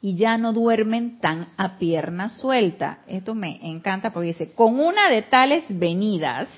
[0.00, 3.00] y ya no duermen tan a pierna suelta.
[3.06, 6.48] Esto me encanta porque dice, con una de tales venidas,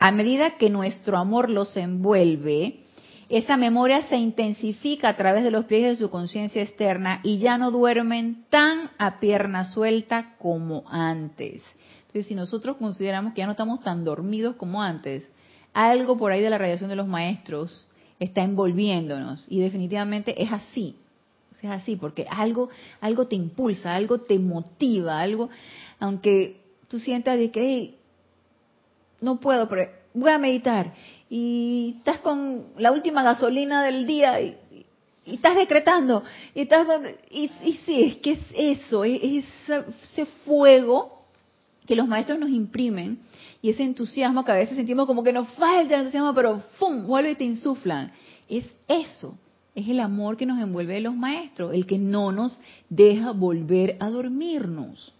[0.00, 2.84] A medida que nuestro amor los envuelve,
[3.28, 7.58] esa memoria se intensifica a través de los pliegues de su conciencia externa y ya
[7.58, 11.62] no duermen tan a pierna suelta como antes.
[12.00, 15.28] Entonces, si nosotros consideramos que ya no estamos tan dormidos como antes,
[15.74, 17.86] algo por ahí de la radiación de los maestros
[18.18, 20.96] está envolviéndonos y definitivamente es así.
[21.52, 22.70] es así porque algo
[23.00, 25.50] algo te impulsa, algo te motiva, algo
[26.00, 27.94] aunque tú sientas de que
[29.20, 30.92] no puedo, pero voy a meditar.
[31.30, 34.56] Y estás con la última gasolina del día y,
[35.26, 36.86] estás decretando y estás
[37.30, 37.48] y,
[37.84, 41.22] sí es que es eso es, ese fuego
[41.86, 43.18] que los maestros nos imprimen
[43.60, 47.06] y ese entusiasmo que a veces sentimos como que nos falta el entusiasmo pero ¡pum!
[47.06, 48.10] vuelve y te insuflan.
[48.48, 49.36] Es eso
[49.74, 53.96] es el amor que nos envuelve de los maestros el que no nos deja volver
[54.00, 55.12] a dormirnos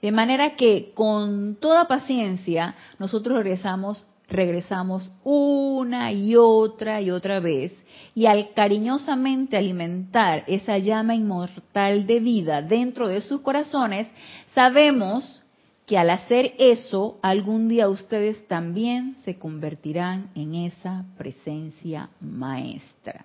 [0.00, 7.72] de manera que con toda paciencia nosotros regresamos regresamos una y otra y otra vez
[8.14, 14.08] y al cariñosamente alimentar esa llama inmortal de vida dentro de sus corazones,
[14.54, 15.42] sabemos
[15.86, 23.24] que al hacer eso, algún día ustedes también se convertirán en esa presencia maestra.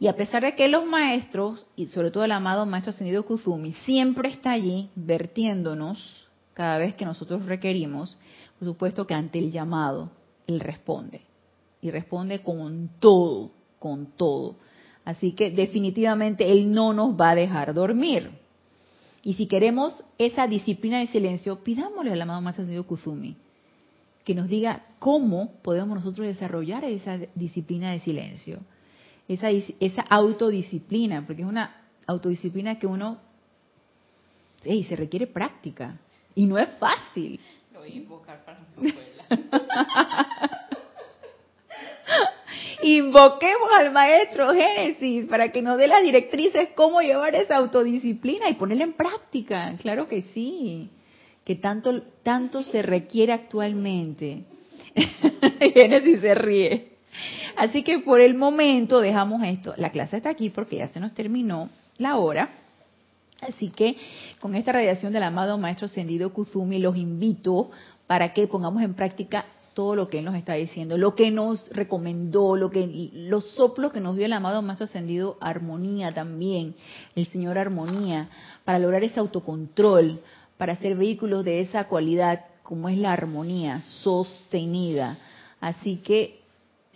[0.00, 3.72] Y a pesar de que los maestros, y sobre todo el amado maestro ascendido Kuzumi,
[3.84, 8.16] siempre está allí vertiéndonos cada vez que nosotros requerimos,
[8.58, 10.10] por supuesto que ante el llamado,
[10.46, 11.22] Él responde.
[11.80, 14.56] Y responde con todo, con todo.
[15.04, 18.30] Así que definitivamente Él no nos va a dejar dormir.
[19.22, 23.36] Y si queremos esa disciplina de silencio, pidámosle al amado Maestro Ascendido Kuzumi
[24.28, 28.58] que nos diga cómo podemos nosotros desarrollar esa disciplina de silencio,
[29.28, 31.76] esa, esa autodisciplina, porque es una
[32.06, 33.18] autodisciplina que uno,
[34.64, 35.98] hey, se requiere práctica
[36.34, 37.38] y no es fácil
[37.86, 38.60] invocar para
[42.82, 48.54] Invoquemos al maestro Génesis para que nos dé las directrices cómo llevar esa autodisciplina y
[48.54, 49.74] ponerla en práctica.
[49.80, 50.88] Claro que sí,
[51.44, 54.44] que tanto tanto se requiere actualmente.
[55.74, 56.97] Génesis se ríe.
[57.58, 59.74] Así que por el momento dejamos esto.
[59.76, 62.50] La clase está aquí porque ya se nos terminó la hora.
[63.40, 63.96] Así que
[64.38, 67.70] con esta radiación del amado Maestro Ascendido Kuzumi los invito
[68.06, 69.44] para que pongamos en práctica
[69.74, 73.92] todo lo que él nos está diciendo, lo que nos recomendó, lo que los soplos
[73.92, 76.76] que nos dio el amado Maestro Ascendido Armonía también,
[77.16, 78.28] el Señor Armonía,
[78.64, 80.20] para lograr ese autocontrol,
[80.58, 85.18] para ser vehículos de esa cualidad como es la armonía sostenida.
[85.60, 86.38] Así que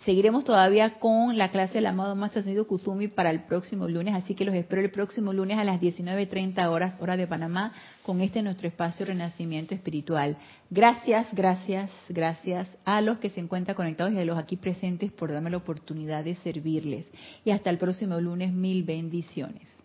[0.05, 4.35] Seguiremos todavía con la clase del amado Maestro Ascendido Kusumi para el próximo lunes, así
[4.35, 7.71] que los espero el próximo lunes a las 19.30 horas, hora de Panamá,
[8.03, 10.35] con este nuestro espacio Renacimiento Espiritual.
[10.69, 15.31] Gracias, gracias, gracias a los que se encuentran conectados y a los aquí presentes por
[15.31, 17.05] darme la oportunidad de servirles.
[17.45, 19.73] Y hasta el próximo lunes, mil bendiciones.